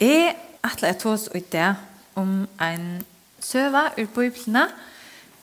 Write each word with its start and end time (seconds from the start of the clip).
Jeg 0.00 0.32
atler 0.64 0.94
jeg 0.94 1.00
tås 1.02 1.26
ut 1.28 1.50
det 1.52 1.74
om 2.16 2.46
en 2.60 2.84
søva 3.40 3.90
ur 4.00 4.08
bøyblene 4.14 4.64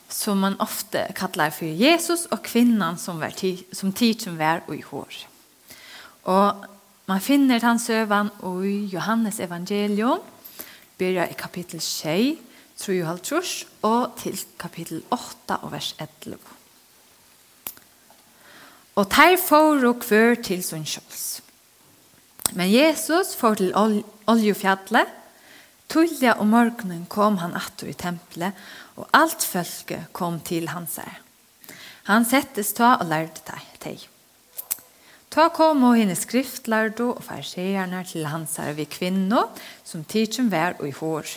som 0.10 0.40
man 0.42 0.56
ofte 0.64 1.04
kallar 1.18 1.52
for 1.54 1.70
Jesus 1.70 2.26
og 2.32 2.42
kvinnan 2.48 2.98
som, 2.98 3.20
var 3.22 3.36
tid, 3.38 3.66
som 3.76 3.92
tid 3.94 4.24
som 4.24 4.38
var 4.40 4.64
og 4.68 4.76
i 4.78 4.82
hår. 4.82 5.20
Og 6.32 6.66
man 7.08 7.22
finner 7.22 7.62
den 7.62 7.80
søvan 7.80 8.32
i 8.66 8.90
Johannes 8.92 9.40
evangelium, 9.40 10.20
byrja 10.98 11.30
i 11.30 11.38
kapittel 11.38 11.82
6, 11.82 12.42
tror 12.78 12.94
jeg 12.94 13.08
halvtrus, 13.08 13.66
og 13.82 14.18
til 14.18 14.40
kapittel 14.60 15.04
8 15.12 15.62
og 15.62 15.72
vers 15.72 15.96
11. 16.00 16.38
Og 18.98 19.06
der 19.14 19.38
får 19.38 19.86
og 19.86 20.00
kvør 20.02 20.36
til 20.42 20.64
sin 20.64 20.86
kjøls. 20.86 21.44
Men 22.58 22.72
Jesus 22.74 23.36
får 23.38 23.60
til 23.60 23.74
ol 23.78 24.00
oljefjallet. 24.28 25.14
Tullja 25.88 26.34
og 26.42 26.50
morgenen 26.52 27.06
kom 27.08 27.38
han 27.40 27.54
attor 27.56 27.88
i 27.88 27.96
tempelet, 27.96 28.58
og 29.00 29.08
alt 29.16 29.46
følge 29.46 30.02
kom 30.12 30.42
til 30.44 30.68
hans 30.74 30.98
her. 31.00 31.22
Han 32.10 32.26
settes 32.28 32.74
ta 32.76 32.98
og 32.98 33.08
lærte 33.08 33.46
deg. 33.86 34.02
Ta 35.32 35.48
kom 35.54 35.86
og 35.86 36.00
henne 36.00 36.16
skriftlærdo 36.18 37.12
og 37.14 37.24
farsierne 37.24 38.02
til 38.10 38.26
hans 38.28 38.58
her 38.58 38.74
ved 38.76 38.90
kvinner, 38.92 39.52
som 39.86 40.04
tidsen 40.04 40.50
vær 40.52 40.80
og 40.82 40.90
i 40.90 40.96
hår. 40.98 41.30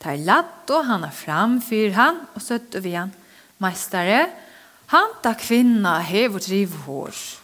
Ta 0.00 0.14
ladd 0.16 0.70
og 0.70 0.86
han 0.88 1.04
er 1.04 1.16
framfyr 1.16 1.92
han, 1.98 2.22
og 2.36 2.44
søtt 2.44 2.78
og 2.78 2.86
vi 2.86 2.94
han. 2.96 3.12
Meistare, 3.60 4.28
han 4.94 5.20
da 5.24 5.34
kvinna 5.36 5.98
hever 6.06 6.40
drivhår. 6.40 7.12
hår. 7.12 7.39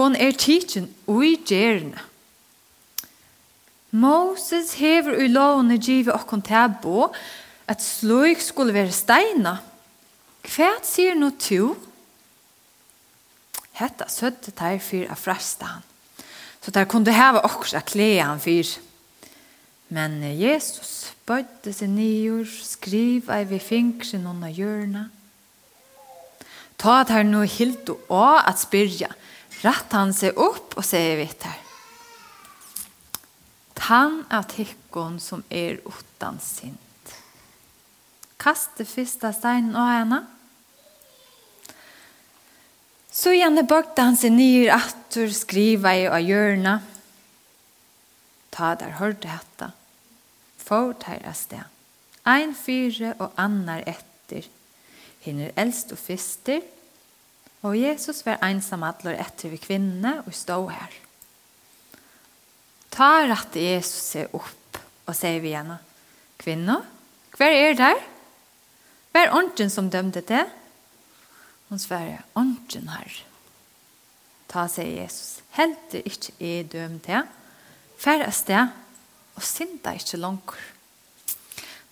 Hon 0.00 0.16
er 0.16 0.32
tidsin 0.32 0.86
ui 1.04 1.34
gjerne. 1.44 2.00
Moses 3.92 4.78
hever 4.80 5.18
ui 5.18 5.28
lovene 5.28 5.76
givet 5.76 6.14
okkon 6.14 6.40
tebo 6.46 7.10
at 7.68 7.84
sløyk 7.84 8.40
skulle 8.40 8.72
være 8.72 8.94
steina. 8.96 9.58
Hva 10.48 10.70
sier 10.86 11.18
no 11.18 11.28
to? 11.36 11.74
Hetta 13.76 14.08
søtte 14.08 14.54
teir 14.56 14.80
fyr 14.80 15.10
av 15.12 15.20
fresta 15.20 15.68
han. 15.74 15.84
Så 16.64 16.72
der 16.72 16.88
kunne 16.88 17.12
heva 17.12 17.44
okkurs 17.44 17.76
a 17.76 17.84
klea 17.84 18.30
han 18.30 18.40
fyr. 18.40 18.72
Men 19.92 20.22
Jesus 20.22 21.10
bøyde 21.28 21.74
seg 21.76 21.92
nyur, 21.92 22.48
skriv 22.48 23.28
ei 23.28 23.44
vi 23.52 23.60
fingre 23.60 24.20
noen 24.22 24.48
av 24.48 24.56
hjørna. 24.56 25.08
Ta 26.80 27.02
at 27.02 27.12
her 27.12 27.26
no 27.28 27.42
hildo 27.44 27.98
å 28.08 28.38
at 28.40 28.62
spyrja, 28.62 29.10
rett 29.64 29.92
han 29.92 30.14
seg 30.16 30.38
opp 30.40 30.78
og 30.78 30.86
sier 30.86 31.18
vitt 31.20 31.44
her. 31.48 31.66
Han 33.90 34.20
at 34.30 34.52
hikkon 34.54 35.16
som 35.18 35.40
er 35.50 35.80
utan 35.82 36.36
sint. 36.38 37.14
Kast 38.38 38.76
det 38.78 38.86
første 38.86 39.32
steinen 39.34 39.74
av 39.74 39.88
henne. 39.90 40.20
Så 43.10 43.32
gjerne 43.34 43.64
bøkte 43.66 44.04
han 44.06 44.18
seg 44.20 44.36
nyr 44.36 44.70
attur 44.76 45.32
skriva 45.34 45.96
i 45.98 46.06
av 46.06 46.22
hjørna. 46.22 46.76
Ta 48.54 48.76
der 48.78 48.94
hørte 49.00 49.32
hetta. 49.32 49.72
Får 50.62 50.94
teir 51.02 51.26
er 51.26 51.34
sted. 51.34 51.66
Ein 52.22 52.54
fyre 52.54 53.16
og 53.18 53.34
annar 53.34 53.82
etter. 53.90 54.46
Hinner 55.26 55.50
eldst 55.58 55.90
og 55.90 55.98
fyster. 55.98 56.62
Og 57.66 57.76
Jesus 57.76 58.22
var 58.24 58.40
ensam 58.46 58.84
atler 58.88 59.18
etter 59.20 59.52
vi 59.52 59.60
kvinne 59.60 60.20
og 60.24 60.32
stod 60.36 60.70
her. 60.72 60.94
Ta 62.90 63.10
rett 63.28 63.58
Jesus 63.60 64.14
seg 64.14 64.32
opp 64.36 64.80
og 65.06 65.16
sier 65.16 65.42
vi 65.42 65.52
henne, 65.54 65.78
Kvinne, 66.40 66.78
hver 67.36 67.52
er 67.52 67.74
der? 67.76 67.98
Hver 69.12 69.26
er 69.26 69.34
ånden 69.36 69.68
som 69.72 69.90
dømte 69.92 70.22
det? 70.24 70.46
Hun 71.68 71.78
svarer, 71.78 72.22
ånden 72.38 72.88
her. 72.88 73.18
Ta, 74.48 74.64
seg 74.72 74.88
Jesus, 74.96 75.42
helt 75.58 75.82
det 75.92 76.00
ikke 76.08 76.32
er 76.40 76.64
dømt 76.72 77.04
det. 77.06 77.20
Fær 78.00 78.24
er 78.24 78.32
sted 78.34 78.72
og 79.36 79.44
synd 79.44 79.76
deg 79.84 80.00
ikke 80.00 80.22
langt. 80.22 80.56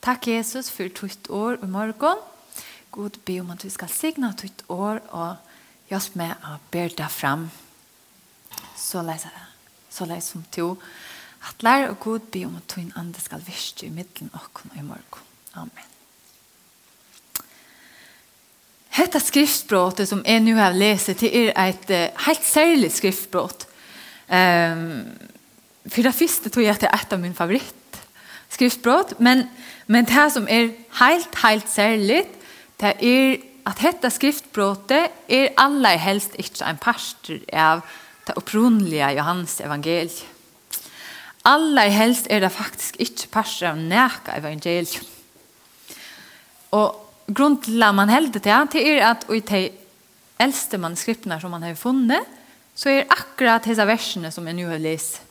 Takk 0.03 0.31
Jesus 0.31 0.73
for 0.73 0.89
tøyt 0.89 1.29
år 1.29 1.61
og 1.61 1.69
morgen. 1.69 2.25
God 2.91 3.21
be 3.29 3.37
om 3.43 3.53
at 3.53 3.67
vi 3.67 3.71
skal 3.71 3.93
signe 3.93 4.33
tøyt 4.33 4.65
år 4.73 5.03
og 5.13 5.37
morgen 5.37 5.48
Hjelp 5.89 6.17
meg 6.21 6.35
å 6.45 6.59
bære 6.73 6.97
deg 6.99 7.13
frem. 7.13 7.47
Så 8.77 9.03
leis, 9.05 9.25
så 9.91 10.09
leis 10.09 10.31
som 10.33 10.45
to. 10.53 10.75
At 11.49 11.63
lær 11.65 11.89
og 11.93 12.01
god 12.03 12.27
be 12.33 12.45
om 12.49 12.59
at 12.59 12.67
tog 12.69 12.91
andre 12.99 13.23
skal 13.23 13.45
virke 13.47 13.87
i 13.87 13.95
middelen 13.95 14.33
og 14.37 14.61
i 14.75 14.85
morgen. 14.85 15.25
Amen. 15.57 15.95
Hetta 18.99 19.21
skriftspråket 19.23 20.11
som 20.11 20.25
jeg 20.27 20.43
nå 20.43 20.57
har 20.59 20.75
lese 20.75 21.15
til 21.19 21.53
er 21.53 21.71
et 21.71 21.91
uh, 21.95 22.25
helt 22.27 22.45
særlig 22.45 22.91
skriftspråk. 22.97 23.65
Um, 24.29 25.07
for 25.89 26.05
det 26.05 26.17
første 26.19 26.51
tror 26.53 26.67
jeg 26.67 26.75
at 26.75 26.83
det 26.85 26.91
er 26.91 26.99
et 26.99 27.15
av 27.15 27.23
min 27.23 27.37
favoritt 27.37 27.75
skriftspråk, 28.53 29.15
men, 29.21 29.47
men 29.87 30.07
det 30.09 30.25
som 30.35 30.49
er 30.51 30.73
helt, 30.99 31.39
helt 31.43 31.71
særlig, 31.71 32.25
det 32.81 32.95
er 32.97 33.37
at 33.69 33.83
dette 33.83 34.11
skriftbrotet 34.13 35.13
er 35.29 35.53
aller 35.61 36.01
helst 36.01 36.39
ikke 36.41 36.65
en 36.65 36.81
pastor 36.81 37.41
av 37.53 37.85
det 38.29 38.37
opprunelige 38.41 39.11
Johannes 39.19 39.59
evangeliet. 39.65 40.25
Aller 41.49 41.93
helst 41.93 42.27
er 42.33 42.43
det 42.45 42.53
faktisk 42.53 42.99
ikke 43.01 43.31
parster 43.33 43.71
av 43.71 43.79
næka 43.81 44.37
evangeliet. 44.41 44.99
Og 46.77 46.97
grunnen 47.29 47.61
til 47.65 47.85
at 47.85 47.97
man 47.97 48.13
helder 48.13 48.41
til, 48.41 48.67
det 48.73 48.85
er 48.89 49.07
at 49.11 49.25
i 49.33 49.41
de 49.41 49.63
eldste 50.41 50.81
manuskriptene 50.81 51.41
som 51.41 51.53
man 51.53 51.65
har 51.65 51.79
funnet, 51.79 52.37
så 52.79 52.93
er 52.93 53.09
akkurat 53.11 53.65
disse 53.65 53.87
versene 53.89 54.31
som 54.33 54.47
jeg 54.47 54.57
nå 54.59 54.69
har 54.71 54.83
lest, 54.83 55.23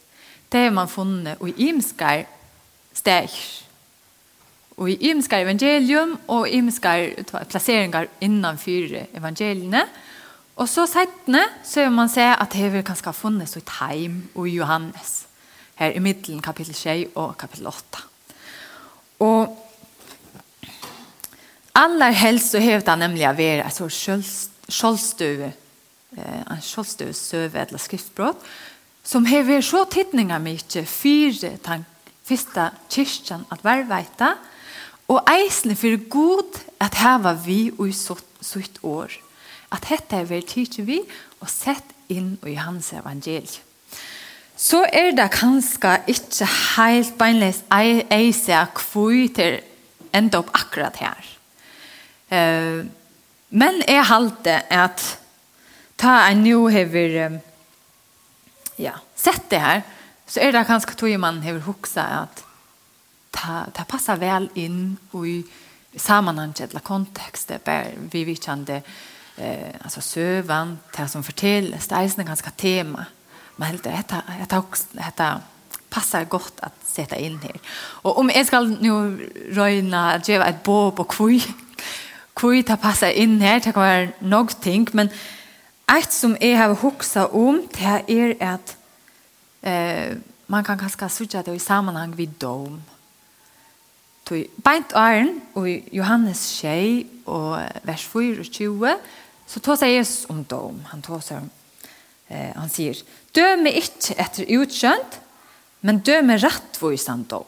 det 0.52 0.66
har 0.66 0.74
man 0.76 0.90
funnet 0.90 1.42
i 1.44 1.68
imskar 1.68 2.26
steg. 2.96 3.32
Og 4.78 4.92
i 4.92 4.98
imenskar 5.10 5.42
evangelium 5.42 6.20
og 6.30 6.50
imenskar 6.54 7.08
plasseringar 7.50 8.12
innanfyr 8.22 9.08
evangeliene. 9.18 9.82
Og 10.58 10.70
så 10.70 10.86
settene 10.90 11.44
så 11.66 11.86
vil 11.86 11.96
man 11.98 12.12
se 12.14 12.26
at 12.30 12.54
det 12.54 12.70
vil 12.74 12.86
kanskje 12.86 13.10
ha 13.10 13.16
funnet 13.18 13.50
så 13.50 13.62
i 13.62 13.72
Heim 13.80 14.20
og 14.36 14.50
Johannes. 14.50 15.24
Her 15.78 15.94
i 15.98 16.02
middelen 16.02 16.42
kapittel 16.46 16.78
6 16.78 17.16
og 17.16 17.36
kapittel 17.38 17.68
8. 17.70 18.04
Og 19.26 19.64
Allar 21.78 22.14
helst 22.18 22.54
så 22.54 22.62
hevda 22.62 22.96
nemlig 22.98 23.26
å 23.30 23.36
være 23.38 23.66
et 23.68 23.76
sånt 23.76 23.94
kjoldstøve, 24.74 25.52
en 26.18 26.64
kjoldstøve 26.66 27.14
søve 27.14 27.62
eller 27.62 27.82
skriftbrott, 27.82 28.42
som 29.06 29.28
hever 29.30 29.62
så 29.62 29.84
tittninga 29.90 30.40
mykje 30.42 30.84
fire 30.90 31.52
tank, 31.64 31.86
fyrsta 32.28 32.72
kyrkjen 32.92 33.46
at 33.54 33.62
verveita, 33.64 34.34
Og 35.08 35.22
eisne 35.32 35.76
for 35.80 35.96
god 36.12 36.60
at 36.84 36.98
heva 37.00 37.34
vi 37.46 37.72
og 37.78 37.94
sutt 37.96 38.82
år. 38.84 39.14
At 39.72 39.88
dette 39.88 40.20
er 40.20 40.28
vel 40.28 40.44
tidsi 40.48 40.84
vi 40.88 41.00
og 41.40 41.50
sett 41.52 41.96
inn 42.12 42.36
i 42.48 42.56
hans 42.60 42.94
evangelium. 42.96 43.64
Så 44.58 44.82
er 44.90 45.12
det 45.14 45.28
kanskje 45.36 45.92
ikke 46.10 46.48
helt 46.50 47.18
beinleis 47.20 47.60
eise 47.70 48.64
kvui 48.74 49.28
til 49.30 49.60
enda 50.18 50.40
opp 50.42 50.50
akkurat 50.58 50.98
her. 50.98 51.28
Men 53.50 53.84
jeg 53.86 54.08
halte 54.10 54.56
at 54.74 55.04
ta 55.98 56.16
en 56.32 56.42
nu 56.42 56.66
hever 56.74 57.38
ja, 58.82 58.98
sett 59.16 59.46
det 59.54 59.62
her, 59.62 59.86
så 60.28 60.42
er 60.42 60.58
det 60.58 60.66
kanskje 60.68 60.98
tog 60.98 61.20
man 61.22 61.44
hever 61.46 61.62
huksa 61.70 62.08
at 62.24 62.44
ta, 63.38 63.66
ta 63.74 63.84
passa 63.84 64.16
väl 64.16 64.50
in 64.54 64.98
i 65.28 65.46
sammanhanget 65.96 66.70
eller 66.70 66.80
kontextet 66.80 67.66
där 67.66 67.94
vi 68.12 68.24
det 68.66 68.82
eh, 69.38 69.76
alltså 69.82 70.02
sövan, 70.02 70.80
det 70.98 71.08
som 71.08 71.24
förtäljs, 71.24 71.88
det 71.88 71.96
är 71.96 72.20
en 72.20 72.26
ganska 72.26 72.50
tema. 72.50 73.06
Men 73.56 73.68
helt 73.68 73.84
det 73.84 74.04
det 74.10 74.22
detta 74.92 75.42
passar 75.90 76.24
gott 76.26 76.60
att 76.60 76.74
sätta 76.86 77.16
in 77.16 77.40
här. 77.40 77.60
Och 78.04 78.18
om 78.18 78.32
jag 78.36 78.48
ska 78.48 78.62
nu 78.62 79.30
röjna 79.52 80.14
att 80.14 80.28
ge 80.28 80.36
ett 80.36 80.64
bo 80.64 80.92
på 80.92 81.04
kvui, 81.04 81.44
kvui 82.34 82.62
det 82.62 82.78
passar 82.78 83.10
in 83.10 83.42
här, 83.42 83.60
det 83.60 83.72
kan 83.72 83.84
vara 83.84 84.08
något 84.20 84.62
ting, 84.62 84.88
men 84.92 85.10
ett 86.00 86.12
som 86.12 86.38
jag 86.42 86.58
har 86.58 86.76
huxat 86.76 87.34
om, 87.34 87.68
det 87.78 88.04
är 88.08 88.54
att 88.54 88.78
eh, 89.62 90.18
man 90.46 90.64
kan 90.64 90.78
ganska 90.78 91.10
söka 91.10 91.44
det 91.44 91.56
i 91.56 91.60
sammanhang 91.60 92.16
vid 92.16 92.30
dom. 92.30 92.84
Tui 94.28 94.44
beint 94.64 94.92
æren 94.98 95.38
og 95.56 95.70
Johannes 95.96 96.42
6 96.60 97.30
og 97.32 97.62
vers 97.88 98.04
24 98.12 98.98
så 99.48 99.62
tar 99.64 99.80
seg 99.80 99.94
Jesus 99.96 100.28
om 100.32 100.42
dom. 100.44 100.82
Han 100.92 101.04
tar 101.06 101.24
seg 101.24 101.46
om 101.46 101.48
eh, 102.28 102.52
han 102.52 102.72
sier 102.72 103.00
døme 103.36 103.72
ikke 103.80 104.18
etter 104.20 104.52
utskjønt 104.58 105.22
men 105.86 106.02
døme 106.06 106.38
rettvisan 106.42 107.26
dom. 107.30 107.48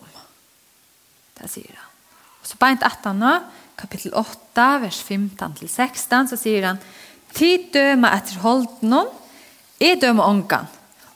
Det 1.40 1.50
sier 1.52 1.76
han. 1.76 1.88
Og 2.40 2.48
så 2.48 2.58
beint 2.62 2.84
18 2.86 3.20
nå, 3.20 3.34
kapittel 3.80 4.14
8, 4.18 4.68
vers 4.84 5.00
15-16, 5.04 6.32
så 6.32 6.40
sier 6.40 6.72
han 6.72 6.82
Tid 7.36 7.68
døme 7.76 8.10
etter 8.10 8.40
holden 8.42 8.96
om, 9.04 9.10
er 9.78 10.00
døme 10.02 10.26
ångan. 10.26 10.66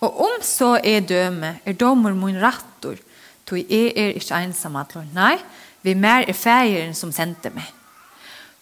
Og 0.06 0.19
om 0.27 0.36
så 0.45 0.75
er 0.77 1.06
døme, 1.09 1.56
er 1.66 1.77
dommer 1.80 2.13
min 2.13 2.38
rattor, 2.42 3.00
Toi 3.45 3.66
jeg 3.69 3.94
er 3.95 4.16
ikke 4.18 4.40
ensam 4.44 4.75
at 4.80 4.95
nei, 5.13 5.36
vi 5.84 5.94
mer 5.94 6.28
er 6.28 6.38
feieren 6.38 6.95
som 6.95 7.12
sendte 7.12 7.51
meg. 7.54 7.68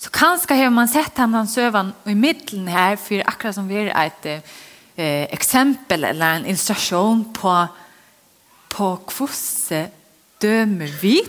Så 0.01 0.09
kanskje 0.09 0.57
har 0.57 0.71
man 0.73 0.89
sett 0.89 1.17
han 1.21 1.33
han 1.37 1.47
søvan 1.47 1.93
i 2.09 2.15
middelen 2.17 2.67
her, 2.67 2.95
for 2.97 3.21
akkurat 3.29 3.55
som 3.55 3.69
vi 3.69 3.77
er 3.83 3.91
et 3.93 4.25
eh, 4.31 5.27
eksempel 5.29 6.03
eller 6.09 6.39
en 6.39 6.47
illustrasjon 6.49 7.27
på, 7.37 7.55
på 8.73 8.87
hvordan 9.17 9.91
dømer 10.41 11.01
vi, 11.01 11.19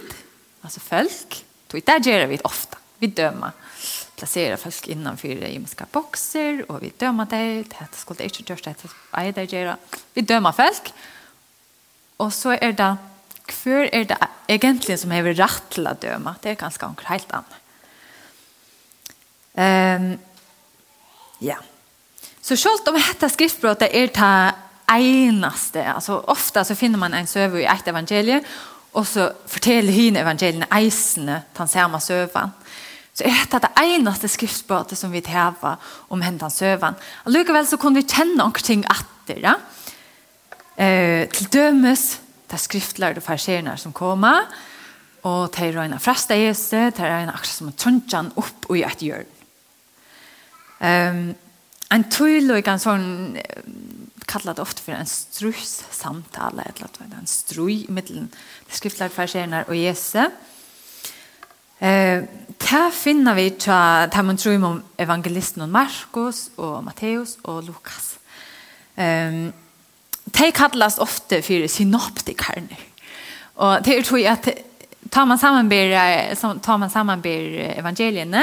altså 0.63 0.81
folk, 0.81 1.43
Toi, 1.73 1.81
det 1.81 2.03
gjør 2.05 2.27
vi 2.29 2.37
ofte, 2.45 2.77
vi 3.01 3.09
dømer 3.17 3.53
placera 4.23 4.57
folk 4.57 4.89
innanför 4.89 5.29
gymska 5.29 5.87
boxer 5.93 6.71
och 6.71 6.83
vi 6.83 6.93
dömer 6.99 7.27
dig 7.27 7.63
det 7.63 7.75
här 7.75 7.89
skulle 7.93 8.25
inte 8.25 8.43
görs 8.43 8.63
det 8.63 8.75
är 9.13 9.33
det 9.33 9.53
göra 9.53 9.77
vi 10.15 10.21
dömer 10.21 10.53
folk 10.53 10.93
och 12.17 12.33
så 12.33 12.51
är 12.51 12.73
det 12.73 12.97
för 13.49 13.89
er 13.94 14.05
det 14.05 14.19
egentlig 14.49 14.99
som 14.99 15.12
är 15.12 15.23
rett 15.23 15.71
til 15.71 15.87
å 15.87 15.94
døme? 15.94 16.35
Det 16.43 16.50
er 16.50 16.61
ganske 16.61 16.87
anker 16.87 17.09
helt 17.09 17.33
annet. 17.33 17.59
Um, 19.55 20.19
ja. 21.41 21.56
Så 22.43 22.56
selv 22.56 22.89
om 22.89 22.97
dette 22.97 23.29
skriftbrottet 23.29 23.93
er 23.93 24.09
det 24.12 24.55
enaste, 24.93 25.83
altså 25.94 26.21
ofte 26.29 26.65
så 26.65 26.75
finner 26.75 26.99
man 26.99 27.15
en 27.15 27.27
søve 27.27 27.62
i 27.62 27.69
et 27.69 27.89
evangelie, 27.89 28.41
og 28.93 29.06
så 29.06 29.31
forteller 29.49 29.93
henne 29.93 30.21
evangeliene 30.21 30.69
eisene, 30.73 31.43
den 31.56 31.69
samme 31.69 32.00
søven. 32.00 32.53
Så 33.12 33.25
er 33.29 33.37
dette 33.44 33.61
det 33.67 33.85
eneste 33.85 34.29
skriftbrottet 34.29 34.99
som 34.99 35.12
vi 35.12 35.21
teva 35.25 35.77
om 36.12 36.23
henne 36.25 36.50
søven. 36.50 36.97
Likevel 37.27 37.67
så 37.69 37.79
kunne 37.81 38.00
vi 38.00 38.09
kjenne 38.09 38.39
noen 38.41 38.65
ting 38.65 38.85
etter, 38.89 39.41
ja? 39.41 39.56
Uh, 40.73 41.29
til 41.29 41.50
dømes 41.53 42.06
det 42.53 42.59
er 42.59 42.61
skriftlærde 42.61 43.21
farserene 43.25 43.79
som 43.81 43.95
kommer, 43.97 44.45
og 45.25 45.55
de 45.57 45.71
røyna 45.73 45.97
frasta 46.03 46.37
Jesu, 46.37 46.77
de 46.77 47.07
røyna 47.07 47.33
akkurat 47.33 47.49
som 47.55 47.71
tøntjan 47.73 48.29
opp 48.37 48.67
og 48.69 48.77
i 48.77 48.83
et 48.85 49.05
hjørn. 49.07 49.31
Um, 50.83 51.23
en 51.93 52.05
tydelig, 52.13 52.67
en 52.69 52.83
sånn, 52.83 53.07
kallet 54.29 54.59
det 54.59 54.65
ofte 54.65 54.85
for 54.85 54.99
en 54.99 55.09
strus 55.09 55.79
samtale, 55.97 56.67
eller 56.69 57.17
en 57.17 57.31
strui 57.31 57.87
det 57.89 58.77
skriftlærde 58.77 59.17
farserene 59.17 59.65
og 59.65 59.77
Jesu. 59.79 60.21
Eh, 61.83 62.29
ta 62.63 62.83
finner 62.95 63.35
vi 63.35 63.49
ta 63.57 64.07
ta 64.13 64.23
man 64.23 64.37
tror 64.37 64.61
om 64.65 64.83
evangelisten 64.99 65.65
og 65.65 65.73
Markus 65.73 66.51
og 66.57 66.85
Matteus 66.85 67.39
og 67.45 67.65
Lukas. 67.65 68.19
Ehm 68.99 69.47
um, 69.49 69.53
de 70.38 70.52
kallas 70.52 70.99
ofte 70.99 71.43
för 71.43 71.67
synoptikerne. 71.69 72.76
Och 73.55 73.82
det 73.82 73.96
er 73.99 74.02
tror 74.02 74.20
jag 74.20 74.32
att 74.32 74.49
tar 75.11 75.25
man 75.25 75.38
sammanber, 75.38 76.34
tar 76.58 76.76
man 76.76 76.90
sammanber 76.90 77.29
evangelierna 77.79 78.43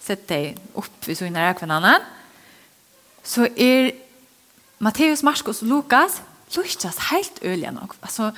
sätter 0.00 0.36
de 0.36 0.54
opp 0.74 1.06
ved 1.06 1.18
sånne 1.18 1.44
rækvennene, 1.44 1.98
så 3.22 3.46
är 3.56 3.92
Matteus, 4.78 5.22
Markus 5.22 5.62
och 5.62 5.68
Lukas 5.68 6.20
lustas 6.56 6.98
helt 7.10 7.42
öliga 7.42 7.70
nog. 7.70 7.92
Alltså 8.00 8.32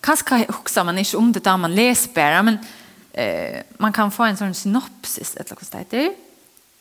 kanske 0.00 0.46
också 0.48 0.84
man 0.84 0.98
inte 0.98 1.16
om 1.16 1.32
det 1.32 1.44
där 1.44 1.56
man 1.56 1.74
läser 1.74 2.10
bara 2.14 2.42
men 2.42 2.58
eh, 3.12 3.62
man 3.78 3.92
kan 3.92 4.10
få 4.10 4.24
en 4.24 4.36
sån 4.36 4.54
synopsis, 4.54 5.36
et 5.36 5.50
eller 5.50 5.74
annet 5.74 5.90
det 5.90 6.14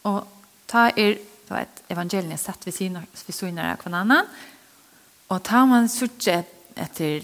Och 0.01 0.27
ta 0.65 0.89
er, 0.95 1.17
du 1.47 1.53
vet, 1.53 1.83
evangeliene 1.87 2.37
sett 2.37 2.67
vid 2.67 2.73
siden 2.73 2.97
av 3.59 3.77
hverandre, 3.83 4.23
Og 5.31 5.39
tar 5.47 5.67
man 5.69 5.87
sørge 5.87 6.41
etter 6.81 7.21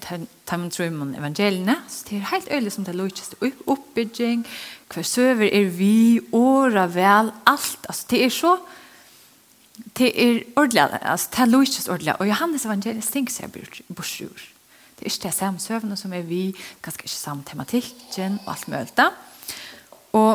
tror 0.48 0.90
man 0.96 1.16
evangeliene, 1.16 1.76
så 1.92 2.06
det 2.08 2.18
er 2.18 2.30
helt 2.32 2.48
øyelig 2.52 2.72
som 2.72 2.86
det 2.86 2.94
er 2.94 3.00
løyest 3.02 3.36
oppbygging, 3.68 4.46
hver 4.94 5.04
søver 5.04 5.50
er 5.52 5.70
vi, 5.76 6.20
åra 6.32 6.86
vel, 6.88 7.32
alt, 7.48 7.88
altså 7.90 8.06
det 8.10 8.24
er 8.24 8.30
så, 8.30 8.54
det 9.98 10.12
er 10.16 10.40
ordentlig, 10.56 10.88
altså 11.02 11.30
det 11.32 11.40
er 11.40 11.52
løyest 11.52 11.90
ordentlig, 11.90 12.16
og 12.20 12.28
Johannes 12.28 12.66
evangeliet 12.66 13.04
stinker 13.04 13.34
seg 13.34 13.60
borsjur. 13.90 14.46
Det 14.98 15.06
er 15.06 15.12
ikke 15.12 15.28
det 15.28 15.34
samme 15.36 15.60
søvende 15.60 15.98
som 16.00 16.14
er 16.14 16.24
vi, 16.26 16.56
ganske 16.82 17.06
ikke 17.06 17.16
samme 17.16 17.44
tematikken 17.46 18.40
og 18.46 18.54
alt 18.56 18.68
mulig. 18.68 19.12
Og 20.14 20.32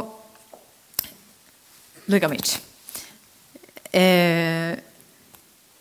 lukka 2.07 2.29
mye. 2.31 2.61
Eh, 3.93 4.92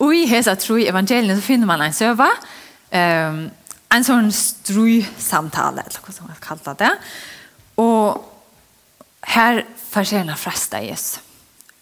Og 0.02 0.16
i 0.18 0.26
hesa 0.30 0.56
tro 0.58 0.80
i 0.82 0.88
evangeliet 0.90 1.38
så 1.38 1.46
finner 1.46 1.70
man 1.70 1.84
en 1.86 1.94
søva, 1.96 2.30
um, 2.92 3.44
en 3.92 4.08
sånn 4.08 4.32
strusamtale, 4.34 5.84
eller 5.84 6.06
hva 6.06 6.16
som 6.16 6.30
man 6.30 6.42
kallar 6.42 6.78
det. 6.80 6.92
Og 7.82 8.22
her 9.36 9.62
forskjellig 9.92 10.38
fresta 10.40 10.82
Jesus. 10.82 11.20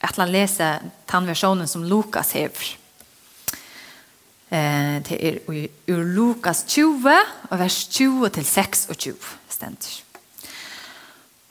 At 0.02 0.18
han 0.20 0.32
leser 0.32 0.84
versjonen 1.28 1.68
som 1.68 1.84
Lukas 1.84 2.34
hever. 2.38 2.76
Eh, 4.50 4.96
det 5.06 5.18
er 5.22 5.40
ur 5.46 6.04
Lukas 6.16 6.64
20, 6.68 7.12
og 7.52 7.60
vers 7.60 7.84
20 7.94 8.30
til 8.34 8.46
26 8.46 9.16
stendt. 9.50 9.90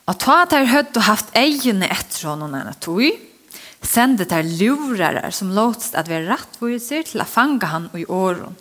Og 0.09 0.17
ta 0.19 0.41
at 0.43 0.55
jeg 0.57 0.67
hadde 0.67 1.05
haft 1.05 1.31
egene 1.37 1.87
etter 1.93 2.31
honom 2.31 2.57
enn 2.57 2.71
at 2.71 2.81
tog, 2.83 3.05
sende 3.81 4.25
där 4.25 4.43
lurere 4.43 5.31
som 5.31 5.51
låtst 5.51 5.95
at 5.95 6.07
vara 6.07 6.35
rättvisor 6.35 7.03
til 7.03 7.21
å 7.21 7.27
fange 7.27 7.65
han 7.65 7.89
i 7.93 8.05
åren 8.05 8.55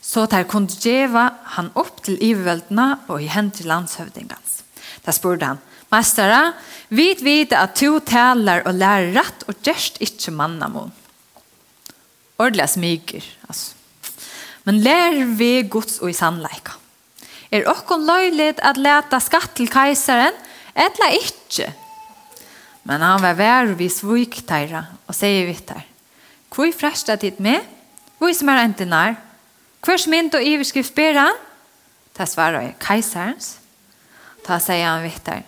så 0.00 0.26
där 0.26 0.44
kunne 0.44 0.68
geva 0.80 1.30
han 1.44 1.70
upp 1.74 2.02
til 2.02 2.18
iveltna 2.18 2.98
og 3.08 3.22
i 3.22 3.28
händ 3.30 3.54
til 3.54 3.68
landshövdingans. 3.70 4.62
Da 5.06 5.12
spurte 5.12 5.46
han, 5.46 5.60
Mästare, 5.92 6.52
vid 6.88 7.20
vid 7.20 7.52
att 7.52 7.76
du 7.76 8.00
talar 8.00 8.66
og 8.66 8.74
lär 8.74 9.12
rätt 9.12 9.42
och 9.42 9.54
gärst 9.62 9.96
inte 10.00 10.30
mannamon. 10.30 10.92
Ordelig 12.38 12.68
smyger, 12.68 13.22
altså. 13.48 13.74
Men 14.64 14.80
lær 14.80 15.24
vi 15.36 15.62
Guds 15.62 15.98
og 16.00 16.10
i 16.10 16.16
sannleika. 16.16 16.72
Er 17.50 17.68
okkon 17.68 18.06
löjligt 18.06 18.60
at 18.62 18.78
leta 18.80 19.20
skatt 19.20 19.54
til 19.54 19.68
kejsaren, 19.68 20.34
etla 20.74 21.10
ikkje, 21.18 21.68
Men 22.88 23.02
han 23.04 23.22
var 23.22 23.38
vær 23.38 23.74
vi 23.78 23.88
svik 23.92 24.40
teira, 24.48 24.84
og 25.06 25.14
sier 25.14 25.46
vi 25.46 25.54
der. 25.68 25.84
Hvor 26.52 26.72
fresta 26.74 27.16
dit 27.16 27.38
med? 27.40 27.62
Hvor 28.18 28.32
som 28.34 28.50
er 28.52 28.64
enten 28.64 28.90
nær? 28.92 29.16
Hvor 29.82 29.98
som 29.98 30.12
mynd 30.14 30.34
og 30.34 30.44
iverskrift 30.46 30.94
ber 30.94 31.18
han? 31.18 31.38
Ta 32.14 32.26
svarer 32.28 32.66
jeg, 32.66 32.74
keiserens. 32.82 33.56
Ta 34.44 34.58
sier 34.60 34.84
han 34.84 35.06
vitt 35.06 35.24
der. 35.26 35.46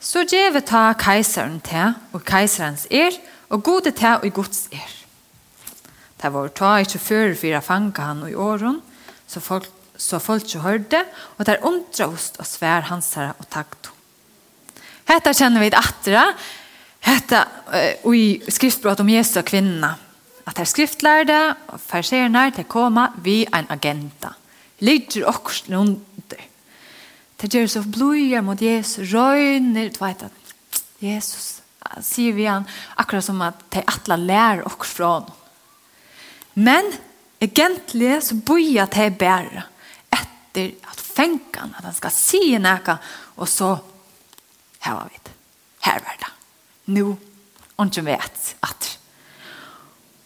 Så 0.00 0.26
djeve 0.28 0.60
ta 0.66 0.90
keiseren 0.98 1.60
til, 1.64 1.96
og 2.12 2.22
keiserens 2.26 2.86
er, 2.90 3.16
og 3.48 3.62
gode 3.64 3.94
til 3.96 4.20
og 4.20 4.28
gods 4.34 4.66
er. 4.74 4.92
Det 6.20 6.32
var 6.32 6.52
ta 6.54 6.76
ikke 6.82 7.00
før 7.02 7.34
for 7.38 7.58
å 7.58 7.64
fange 7.64 8.02
han 8.02 8.22
i 8.28 8.34
åren, 8.34 8.80
så 9.26 9.40
folk, 9.42 9.68
så 9.96 10.20
folk 10.22 10.46
ikke 10.46 10.64
hørte, 10.64 11.02
og 11.36 11.46
det 11.46 11.56
der 11.56 11.66
omdraust 11.66 12.40
og 12.42 12.48
svær 12.48 12.88
hans 12.90 13.14
her 13.14 13.34
og 13.38 13.48
takt 13.50 13.90
Hetta 15.06 15.34
kjenner 15.34 15.62
vi 15.62 15.70
attra. 15.76 16.24
Hetta 17.06 17.44
uh, 17.70 18.14
i 18.14 18.40
skriftbrott 18.48 19.00
om 19.04 19.12
Jesu 19.12 19.40
kvinna. 19.46 19.94
At 20.46 20.58
her 20.60 20.68
skriftlærde 20.68 21.38
og 21.74 21.80
farserene 21.82 22.48
til 22.54 22.68
koma 22.70 23.08
vi 23.22 23.40
en 23.46 23.70
agenta. 23.70 24.34
Ligger 24.86 25.28
okkurs 25.30 25.64
under. 25.70 26.42
Det 27.36 27.50
gjør 27.52 27.66
så 27.68 27.82
blodjer 27.82 28.44
mot 28.44 28.60
Jesus, 28.62 29.12
røyner, 29.12 29.90
du 29.92 29.98
vet 30.00 30.22
at 30.24 30.82
Jesus, 31.04 31.48
sier 32.00 32.32
vi 32.36 32.46
han, 32.48 32.64
akkurat 32.96 33.26
som 33.26 33.42
at 33.44 33.60
de 33.74 33.82
atla 33.84 34.16
lærer 34.16 34.64
okkurs 34.66 34.94
fra 34.96 35.10
noen. 35.20 35.42
Men 36.56 36.88
egentlig 37.42 38.14
så 38.24 38.38
bøyer 38.40 38.86
at 38.86 38.96
de 38.96 39.10
bærer 39.12 39.66
etter 40.16 40.70
at 40.88 41.02
fengen, 41.02 41.74
at 41.76 41.84
han 41.84 41.96
skal 41.96 42.14
si 42.14 42.56
noe, 42.56 42.96
og 43.36 43.50
så 43.50 43.74
her 44.86 44.98
var 44.98 45.10
vi. 45.12 45.34
Her 45.86 46.00
var 46.04 46.20
det. 46.22 46.32
Nå, 46.94 47.16
og 47.76 47.86
ikke 47.90 48.06
vet 48.06 48.52
at. 48.66 48.90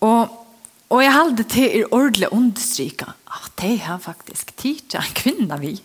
Og, 0.00 0.36
og 0.90 1.02
jeg 1.02 1.12
halde 1.12 1.44
til 1.44 1.80
er 1.80 1.94
ordentlig 1.94 2.32
understryke 2.32 3.08
at 3.30 3.52
det 3.60 3.78
har 3.84 3.98
faktisk 3.98 4.56
tid 4.56 4.96
en 4.96 5.14
kvinne 5.14 5.60
vi. 5.60 5.78